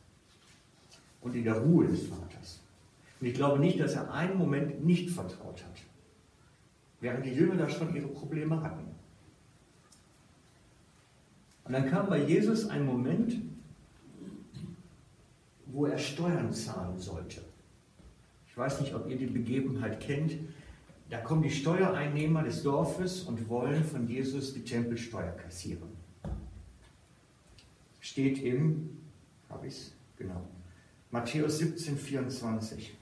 und 1.22 1.34
in 1.34 1.46
der 1.46 1.58
Ruhe 1.60 1.88
des 1.88 2.08
Vaters. 2.08 2.60
Und 3.22 3.28
ich 3.28 3.34
glaube 3.34 3.60
nicht, 3.60 3.80
dass 3.80 3.94
er 3.94 4.12
einen 4.12 4.38
Moment 4.38 4.84
nicht 4.84 5.12
vertraut 5.12 5.64
hat, 5.64 5.82
während 7.00 7.26
die 7.26 7.32
Jünger 7.32 7.56
da 7.56 7.70
schon 7.70 7.96
ihre 7.96 8.10
Probleme 8.10 8.62
hatten. 8.62 8.84
Und 11.64 11.72
dann 11.72 11.90
kam 11.90 12.10
bei 12.10 12.22
Jesus 12.22 12.68
ein 12.68 12.86
Moment, 12.86 13.38
wo 15.68 15.86
er 15.86 15.98
Steuern 15.98 16.52
zahlen 16.52 17.00
sollte. 17.00 17.42
Ich 18.50 18.58
weiß 18.58 18.82
nicht, 18.82 18.94
ob 18.94 19.10
ihr 19.10 19.16
die 19.16 19.28
Begebenheit 19.28 20.02
kennt. 20.02 20.34
Da 21.10 21.20
kommen 21.20 21.42
die 21.42 21.52
Steuereinnehmer 21.52 22.44
des 22.44 22.64
Dorfes 22.64 23.24
und 23.24 23.48
wollen 23.48 23.84
von 23.84 24.08
Jesus 24.08 24.54
die 24.54 24.64
Tempelsteuer 24.64 25.32
kassieren. 25.32 25.90
Steht 28.02 28.42
im, 28.44 28.90
habe 29.50 29.68
ich 29.68 29.74
es, 29.74 29.94
genau, 30.18 30.42
Matthäus 31.12 31.60
17, 31.60 31.98
24. 31.98 32.98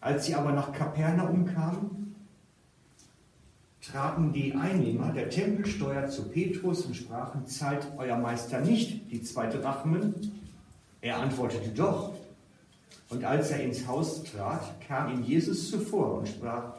Als 0.00 0.26
sie 0.26 0.34
aber 0.34 0.52
nach 0.52 0.72
Kapernaum 0.72 1.44
kamen, 1.44 2.14
traten 3.82 4.32
die 4.32 4.54
Einnehmer 4.54 5.12
der 5.12 5.28
Tempelsteuer 5.28 6.06
zu 6.08 6.28
Petrus 6.28 6.86
und 6.86 6.96
sprachen, 6.96 7.46
zahlt 7.46 7.86
euer 7.98 8.16
Meister 8.16 8.60
nicht 8.60 9.10
die 9.10 9.22
zwei 9.22 9.46
Drachmen? 9.46 10.14
Er 11.00 11.18
antwortete 11.18 11.70
doch. 11.70 12.17
Und 13.10 13.24
als 13.24 13.50
er 13.50 13.62
ins 13.62 13.86
Haus 13.86 14.22
trat, 14.24 14.80
kam 14.86 15.12
ihm 15.12 15.22
Jesus 15.22 15.70
zuvor 15.70 16.18
und 16.18 16.28
sprach, 16.28 16.74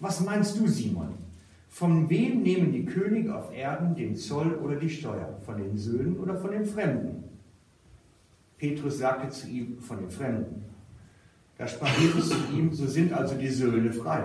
was 0.00 0.20
meinst 0.20 0.58
du, 0.58 0.66
Simon? 0.66 1.14
Von 1.70 2.10
wem 2.10 2.42
nehmen 2.42 2.72
die 2.72 2.84
Könige 2.84 3.34
auf 3.34 3.54
Erden 3.54 3.94
den 3.94 4.14
Zoll 4.14 4.54
oder 4.56 4.76
die 4.76 4.90
Steuer? 4.90 5.38
Von 5.46 5.56
den 5.56 5.78
Söhnen 5.78 6.18
oder 6.18 6.36
von 6.36 6.50
den 6.50 6.66
Fremden? 6.66 7.24
Petrus 8.58 8.98
sagte 8.98 9.30
zu 9.30 9.48
ihm, 9.48 9.78
von 9.80 9.98
den 9.98 10.10
Fremden. 10.10 10.64
Da 11.56 11.66
sprach 11.66 11.96
Jesus 11.98 12.28
zu 12.28 12.36
ihm, 12.54 12.72
so 12.72 12.86
sind 12.86 13.12
also 13.12 13.36
die 13.36 13.48
Söhne 13.48 13.92
frei. 13.92 14.24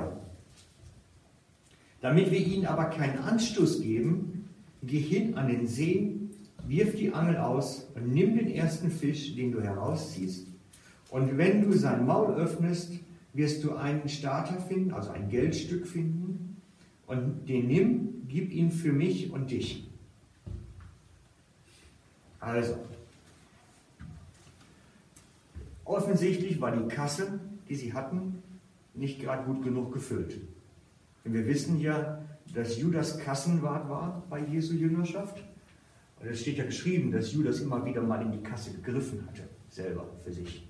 Damit 2.02 2.32
wir 2.32 2.40
ihnen 2.40 2.66
aber 2.66 2.86
keinen 2.86 3.20
Anstoß 3.20 3.82
geben, 3.82 4.50
geh 4.84 5.00
hin 5.00 5.36
an 5.36 5.48
den 5.48 5.68
See, 5.68 6.16
wirf 6.68 6.96
die 6.96 7.14
Angel 7.14 7.38
aus 7.38 7.88
und 7.96 8.14
nimm 8.14 8.36
den 8.36 8.50
ersten 8.50 8.92
Fisch, 8.92 9.36
den 9.36 9.52
du 9.52 9.62
herausziehst, 9.62 10.48
und 11.10 11.38
wenn 11.38 11.62
du 11.62 11.74
sein 11.74 12.06
Maul 12.06 12.36
öffnest, 12.36 12.94
wirst 13.34 13.64
du 13.64 13.76
einen 13.76 14.10
Starter 14.10 14.60
finden, 14.60 14.92
also 14.92 15.12
ein 15.12 15.30
Geldstück 15.30 15.88
finden, 15.88 16.62
und 17.06 17.48
den 17.48 17.68
nimm, 17.68 18.28
gib 18.28 18.52
ihn 18.52 18.72
für 18.72 18.92
mich 18.92 19.32
und 19.32 19.52
dich. 19.52 19.90
Also, 22.40 22.78
offensichtlich 25.86 26.60
war 26.60 26.76
die 26.76 26.88
Kasse, 26.88 27.40
die 27.70 27.76
sie 27.76 27.94
hatten, 27.94 28.44
nicht 28.94 29.22
gerade 29.22 29.44
gut 29.44 29.64
genug 29.64 29.94
gefüllt. 29.94 30.40
Denn 31.24 31.34
wir 31.34 31.46
wissen 31.46 31.80
ja, 31.80 32.22
dass 32.54 32.78
Judas 32.78 33.20
Kassenwart 33.20 33.90
war 33.90 34.24
bei 34.30 34.40
Jesu 34.40 34.74
Jüngerschaft. 34.74 35.44
Und 36.20 36.28
es 36.28 36.42
steht 36.42 36.58
ja 36.58 36.66
geschrieben, 36.66 37.12
dass 37.12 37.32
Judas 37.32 37.60
immer 37.60 37.86
wieder 37.86 38.02
mal 38.02 38.22
in 38.22 38.32
die 38.32 38.42
Kasse 38.42 38.72
gegriffen 38.72 39.26
hatte, 39.28 39.44
selber 39.70 40.06
für 40.24 40.32
sich. 40.32 40.67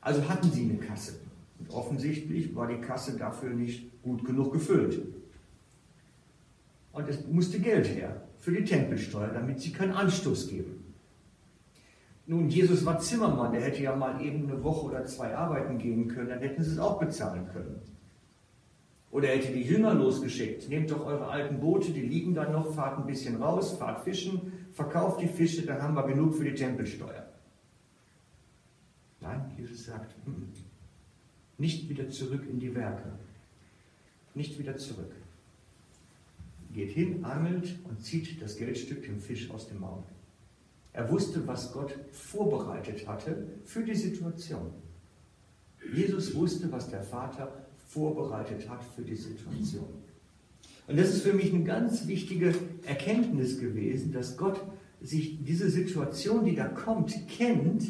Also 0.00 0.28
hatten 0.28 0.50
sie 0.50 0.64
eine 0.64 0.78
Kasse. 0.78 1.14
Und 1.58 1.70
offensichtlich 1.70 2.54
war 2.54 2.66
die 2.66 2.80
Kasse 2.80 3.16
dafür 3.16 3.50
nicht 3.50 4.02
gut 4.02 4.24
genug 4.24 4.52
gefüllt. 4.52 5.02
Und 6.92 7.08
es 7.08 7.26
musste 7.26 7.60
Geld 7.60 7.86
her 7.88 8.22
für 8.38 8.52
die 8.52 8.64
Tempelsteuer, 8.64 9.28
damit 9.28 9.60
sie 9.60 9.72
keinen 9.72 9.92
Anstoß 9.92 10.48
geben. 10.48 10.94
Nun, 12.26 12.48
Jesus 12.48 12.84
war 12.86 12.98
Zimmermann, 12.98 13.52
der 13.52 13.62
hätte 13.62 13.82
ja 13.82 13.94
mal 13.94 14.20
eben 14.22 14.44
eine 14.48 14.62
Woche 14.62 14.86
oder 14.86 15.04
zwei 15.04 15.34
arbeiten 15.34 15.78
gehen 15.78 16.08
können, 16.08 16.28
dann 16.28 16.38
hätten 16.38 16.62
sie 16.62 16.72
es 16.72 16.78
auch 16.78 16.98
bezahlen 16.98 17.48
können. 17.52 17.80
Oder 19.10 19.28
er 19.28 19.38
hätte 19.38 19.52
die 19.52 19.62
Jünger 19.62 19.94
losgeschickt, 19.94 20.68
nehmt 20.68 20.90
doch 20.92 21.04
eure 21.04 21.26
alten 21.26 21.58
Boote, 21.58 21.90
die 21.90 22.02
liegen 22.02 22.32
dann 22.32 22.52
noch, 22.52 22.72
fahrt 22.72 22.98
ein 22.98 23.06
bisschen 23.06 23.42
raus, 23.42 23.76
fahrt 23.76 24.04
fischen, 24.04 24.52
verkauft 24.72 25.20
die 25.20 25.26
Fische, 25.26 25.62
dann 25.62 25.82
haben 25.82 25.96
wir 25.96 26.04
genug 26.04 26.34
für 26.34 26.44
die 26.44 26.54
Tempelsteuer. 26.54 27.29
Jesus 29.60 29.86
sagt, 29.86 30.14
nicht 31.58 31.88
wieder 31.88 32.08
zurück 32.08 32.42
in 32.50 32.58
die 32.58 32.74
Werke. 32.74 33.12
Nicht 34.34 34.58
wieder 34.58 34.76
zurück. 34.76 35.12
Geht 36.72 36.92
hin, 36.92 37.24
angelt 37.24 37.78
und 37.84 38.02
zieht 38.02 38.40
das 38.40 38.56
Geldstück 38.56 39.02
dem 39.02 39.20
Fisch 39.20 39.50
aus 39.50 39.68
dem 39.68 39.80
Maul. 39.80 40.02
Er 40.92 41.10
wusste, 41.10 41.46
was 41.46 41.72
Gott 41.72 41.94
vorbereitet 42.12 43.06
hatte 43.06 43.46
für 43.64 43.84
die 43.84 43.94
Situation. 43.94 44.70
Jesus 45.92 46.34
wusste, 46.34 46.70
was 46.72 46.88
der 46.88 47.02
Vater 47.02 47.66
vorbereitet 47.88 48.68
hat 48.68 48.82
für 48.84 49.02
die 49.02 49.16
Situation. 49.16 49.88
Und 50.86 50.98
das 50.98 51.10
ist 51.10 51.22
für 51.22 51.32
mich 51.32 51.52
eine 51.52 51.64
ganz 51.64 52.06
wichtige 52.06 52.54
Erkenntnis 52.84 53.58
gewesen, 53.58 54.12
dass 54.12 54.36
Gott 54.36 54.60
sich 55.00 55.44
diese 55.44 55.70
Situation, 55.70 56.44
die 56.44 56.54
da 56.54 56.68
kommt, 56.68 57.28
kennt 57.28 57.84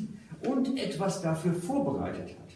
und 0.46 0.79
etwas 0.79 1.22
dafür 1.22 1.55
vorbereitet 1.55 2.31
hat. 2.38 2.50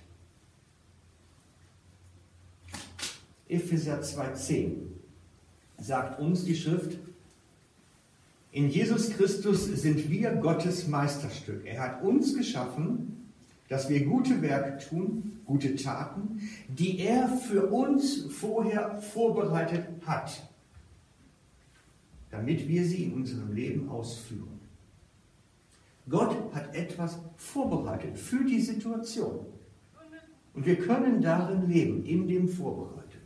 Epheser 3.49 4.01
2,10 4.01 4.73
sagt 5.79 6.19
uns 6.21 6.45
die 6.45 6.57
Schrift, 6.57 6.99
in 8.53 8.71
Jesus 8.71 9.11
Christus 9.11 9.65
sind 9.65 10.09
wir 10.11 10.31
Gottes 10.37 10.87
Meisterstück. 10.87 11.67
Er 11.67 11.83
hat 11.83 12.03
uns 12.03 12.37
geschaffen, 12.37 13.33
dass 13.69 13.89
wir 13.89 14.05
gute 14.05 14.41
Werke 14.43 14.79
tun, 14.89 15.41
gute 15.45 15.75
Taten, 15.75 16.41
die 16.69 17.01
er 17.01 17.29
für 17.29 17.67
uns 17.67 18.27
vorher 18.31 19.01
vorbereitet 19.01 19.89
hat, 20.07 20.49
damit 22.31 22.69
wir 22.69 22.85
sie 22.85 23.05
in 23.05 23.15
unserem 23.15 23.53
Leben 23.53 23.89
ausführen. 23.89 24.54
Gott 26.09 26.37
hat 26.55 26.75
etwas 26.75 27.19
vorbereitet 27.37 28.19
für 28.19 28.45
die 28.45 28.61
Situation. 28.61 29.47
Und 30.53 30.67
wir 30.67 30.77
können 30.77 31.21
darin 31.21 31.69
leben, 31.69 32.05
in 32.05 32.29
dem 32.29 32.49
Vorbereiten. 32.49 33.19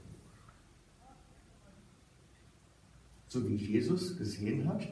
So 3.26 3.46
wie 3.46 3.56
Jesus 3.56 4.16
gesehen 4.16 4.66
hat, 4.66 4.88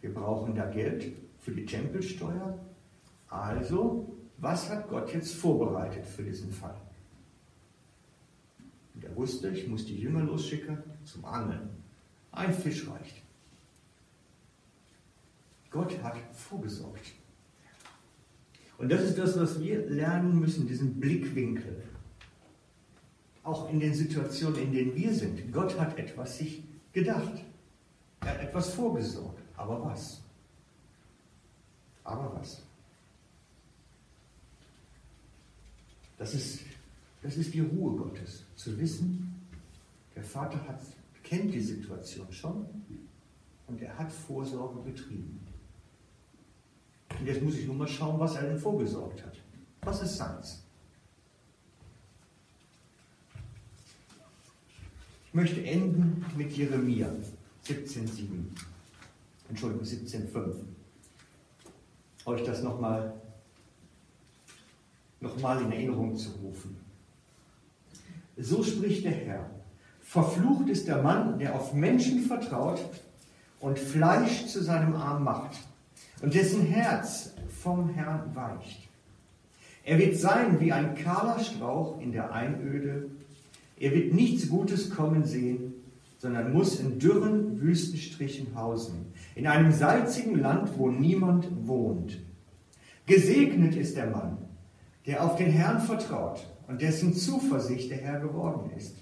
wir 0.00 0.12
brauchen 0.12 0.54
da 0.54 0.66
Geld 0.66 1.12
für 1.38 1.52
die 1.52 1.64
Tempelsteuer. 1.64 2.58
Also, 3.28 4.16
was 4.38 4.68
hat 4.68 4.88
Gott 4.88 5.12
jetzt 5.14 5.34
vorbereitet 5.34 6.04
für 6.04 6.24
diesen 6.24 6.50
Fall? 6.50 6.76
Und 8.94 9.04
er 9.04 9.14
wusste, 9.14 9.50
ich 9.50 9.68
muss 9.68 9.86
die 9.86 9.98
Jünger 9.98 10.24
losschicken 10.24 10.82
zum 11.04 11.24
Angeln. 11.24 11.68
Ein 12.32 12.52
Fisch 12.52 12.88
reicht. 12.88 13.22
Gott 15.70 16.02
hat 16.02 16.16
vorgesorgt. 16.32 17.12
Und 18.78 18.90
das 18.90 19.02
ist 19.02 19.18
das, 19.18 19.38
was 19.38 19.60
wir 19.60 19.86
lernen 19.88 20.38
müssen, 20.38 20.66
diesen 20.66 21.00
Blickwinkel. 21.00 21.82
Auch 23.42 23.70
in 23.70 23.80
den 23.80 23.94
Situationen, 23.94 24.60
in 24.60 24.72
denen 24.72 24.96
wir 24.96 25.14
sind. 25.14 25.52
Gott 25.52 25.78
hat 25.78 25.98
etwas 25.98 26.38
sich 26.38 26.62
gedacht. 26.92 27.42
Er 28.20 28.28
hat 28.28 28.40
etwas 28.40 28.74
vorgesorgt. 28.74 29.40
Aber 29.56 29.84
was? 29.84 30.20
Aber 32.04 32.34
was? 32.38 32.62
Das 36.18 36.34
ist, 36.34 36.60
das 37.22 37.36
ist 37.36 37.52
die 37.52 37.60
Ruhe 37.60 37.96
Gottes, 37.96 38.44
zu 38.56 38.78
wissen, 38.78 39.34
der 40.14 40.24
Vater 40.24 40.58
hat, 40.66 40.80
kennt 41.22 41.52
die 41.52 41.60
Situation 41.60 42.26
schon 42.32 42.66
und 43.66 43.82
er 43.82 43.98
hat 43.98 44.10
Vorsorge 44.10 44.80
betrieben. 44.80 45.45
Und 47.18 47.26
jetzt 47.26 47.42
muss 47.42 47.56
ich 47.56 47.66
nur 47.66 47.76
mal 47.76 47.88
schauen, 47.88 48.18
was 48.18 48.34
er 48.36 48.42
denn 48.42 48.58
vorgesorgt 48.58 49.24
hat. 49.24 49.34
Was 49.82 50.02
ist 50.02 50.16
seins? 50.16 50.62
Ich 55.26 55.34
möchte 55.34 55.64
enden 55.64 56.24
mit 56.36 56.52
Jeremia 56.52 57.08
17,7. 57.64 58.28
Entschuldigung, 59.48 59.84
17,5. 59.84 60.54
Euch 62.24 62.42
das 62.44 62.62
nochmal 62.62 63.14
noch 65.20 65.38
mal 65.40 65.62
in 65.62 65.72
Erinnerung 65.72 66.16
zu 66.16 66.30
rufen. 66.42 66.76
So 68.36 68.62
spricht 68.62 69.04
der 69.04 69.12
Herr. 69.12 69.50
Verflucht 70.00 70.68
ist 70.68 70.86
der 70.86 71.02
Mann, 71.02 71.38
der 71.38 71.54
auf 71.54 71.72
Menschen 71.72 72.22
vertraut 72.22 72.80
und 73.60 73.78
Fleisch 73.78 74.46
zu 74.46 74.62
seinem 74.62 74.94
Arm 74.94 75.24
macht 75.24 75.56
und 76.22 76.34
dessen 76.34 76.62
Herz 76.62 77.34
vom 77.48 77.90
Herrn 77.90 78.34
weicht. 78.34 78.88
Er 79.84 79.98
wird 79.98 80.16
sein 80.16 80.58
wie 80.60 80.72
ein 80.72 80.94
kahler 80.94 81.38
Strauch 81.38 82.00
in 82.00 82.12
der 82.12 82.32
Einöde. 82.32 83.10
Er 83.78 83.92
wird 83.92 84.14
nichts 84.14 84.48
Gutes 84.48 84.90
kommen 84.90 85.24
sehen, 85.24 85.74
sondern 86.18 86.52
muss 86.52 86.80
in 86.80 86.98
dürren 86.98 87.60
Wüstenstrichen 87.60 88.54
hausen, 88.54 89.12
in 89.34 89.46
einem 89.46 89.70
salzigen 89.70 90.40
Land, 90.40 90.76
wo 90.76 90.90
niemand 90.90 91.46
wohnt. 91.66 92.18
Gesegnet 93.06 93.76
ist 93.76 93.96
der 93.96 94.06
Mann, 94.06 94.38
der 95.06 95.22
auf 95.22 95.36
den 95.36 95.52
Herrn 95.52 95.80
vertraut 95.80 96.44
und 96.66 96.82
dessen 96.82 97.14
Zuversicht 97.14 97.90
der 97.90 97.98
Herr 97.98 98.18
geworden 98.18 98.70
ist. 98.76 98.96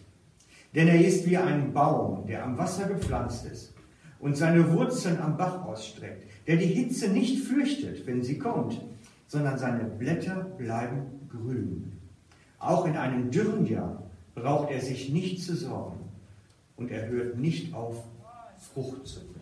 Denn 0.74 0.88
er 0.88 1.00
ist 1.02 1.24
wie 1.26 1.38
ein 1.38 1.72
Baum, 1.72 2.26
der 2.26 2.44
am 2.44 2.58
Wasser 2.58 2.88
gepflanzt 2.88 3.46
ist 3.46 3.72
und 4.18 4.36
seine 4.36 4.70
Wurzeln 4.72 5.20
am 5.20 5.36
Bach 5.36 5.64
ausstreckt, 5.64 6.33
der 6.46 6.56
die 6.56 6.66
Hitze 6.66 7.08
nicht 7.08 7.44
fürchtet, 7.44 8.06
wenn 8.06 8.22
sie 8.22 8.38
kommt, 8.38 8.80
sondern 9.26 9.58
seine 9.58 9.84
Blätter 9.84 10.44
bleiben 10.58 11.28
grün. 11.30 11.92
Auch 12.58 12.86
in 12.86 12.96
einem 12.96 13.30
dürren 13.30 13.66
Jahr 13.66 14.02
braucht 14.34 14.70
er 14.70 14.80
sich 14.80 15.10
nicht 15.10 15.42
zu 15.42 15.54
sorgen 15.56 16.00
und 16.76 16.90
er 16.90 17.08
hört 17.08 17.38
nicht 17.38 17.74
auf, 17.74 18.02
Frucht 18.72 19.06
zu 19.06 19.20
bringen. 19.20 19.34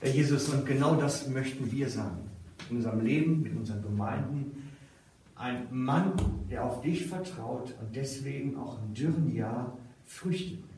Herr 0.00 0.10
Jesus, 0.10 0.48
und 0.48 0.64
genau 0.66 0.94
das 0.94 1.28
möchten 1.28 1.70
wir 1.72 1.90
sein. 1.90 2.18
In 2.70 2.76
unserem 2.76 3.00
Leben, 3.00 3.42
mit 3.42 3.56
unseren 3.56 3.82
Gemeinden. 3.82 4.68
Ein 5.34 5.66
Mann, 5.70 6.12
der 6.50 6.64
auf 6.64 6.80
dich 6.82 7.06
vertraut 7.06 7.74
und 7.80 7.94
deswegen 7.96 8.56
auch 8.56 8.78
im 8.82 8.94
dürren 8.94 9.34
Jahr 9.34 9.76
Früchte 10.04 10.56
bringt. 10.56 10.69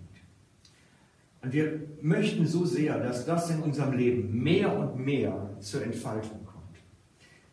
Und 1.42 1.52
wir 1.52 1.80
möchten 2.00 2.46
so 2.46 2.64
sehr, 2.64 2.98
dass 3.00 3.26
das 3.26 3.50
in 3.50 3.60
unserem 3.60 3.94
Leben 3.94 4.42
mehr 4.42 4.76
und 4.78 4.96
mehr 5.04 5.50
zur 5.58 5.82
Entfaltung 5.82 6.44
kommt. 6.46 6.78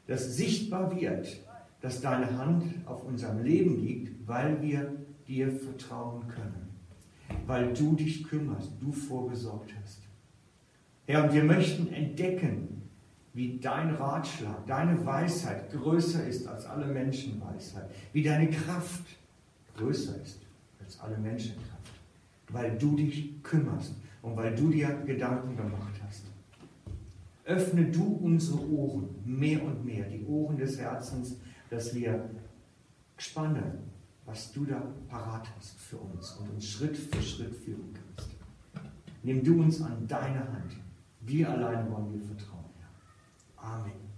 Dass 0.06 0.38
sichtbar 0.38 0.96
wird, 0.96 1.40
dass 1.82 2.00
deine 2.00 2.38
Hand 2.38 2.66
auf 2.86 3.04
unserem 3.04 3.44
Leben 3.44 3.84
liegt, 3.84 4.28
weil 4.28 4.62
wir 4.62 4.94
dir 5.28 5.52
vertrauen 5.52 6.28
können. 6.28 6.70
Weil 7.48 7.74
du 7.74 7.96
dich 7.96 8.24
kümmerst, 8.24 8.72
du 8.80 8.92
vorgesorgt 8.92 9.72
hast. 9.82 10.02
Herr, 11.08 11.24
und 11.24 11.34
wir 11.34 11.44
möchten 11.44 11.92
entdecken, 11.92 12.84
wie 13.34 13.58
dein 13.60 13.96
Ratschlag, 13.96 14.68
deine 14.68 15.04
Weisheit 15.04 15.72
größer 15.72 16.28
ist 16.28 16.48
als 16.48 16.66
alle 16.66 16.86
Menschenweisheit, 16.88 17.90
wie 18.14 18.22
deine 18.22 18.50
Kraft 18.50 19.06
größer 19.78 20.22
ist 20.22 20.42
als 20.84 21.00
alle 21.00 21.18
Menschenkraft 21.18 21.79
weil 22.50 22.78
du 22.78 22.96
dich 22.96 23.42
kümmerst 23.44 23.96
und 24.22 24.36
weil 24.36 24.56
du 24.56 24.70
dir 24.70 24.90
Gedanken 25.06 25.56
gemacht 25.56 26.00
hast. 26.06 26.26
Öffne 27.46 27.86
du 27.86 28.20
unsere 28.22 28.60
Ohren 28.70 29.10
mehr 29.26 29.64
und 29.64 29.84
mehr, 29.86 30.08
die 30.08 30.24
Ohren 30.26 30.58
des 30.58 30.80
Herzens, 30.80 31.38
dass 31.70 31.96
wir 31.96 32.30
spannen, 33.18 33.80
was 34.26 34.52
du 34.52 34.66
da 34.66 34.82
parat 35.08 35.48
hast 35.58 35.80
für 35.80 35.98
uns 35.98 36.34
und 36.34 36.50
uns 36.52 36.66
Schritt 36.66 36.96
für 36.96 37.22
Schritt 37.22 37.56
führen 37.56 37.94
kannst. 37.94 38.30
Nimm 39.24 39.44
du 39.44 39.62
uns 39.62 39.82
an 39.82 40.08
deine 40.08 40.40
Hand. 40.40 40.76
Wir 41.22 41.50
allein 41.50 41.92
wollen 41.92 42.12
dir 42.12 42.22
vertrauen, 42.22 42.66
Herr. 42.78 43.72
Amen. 43.72 44.09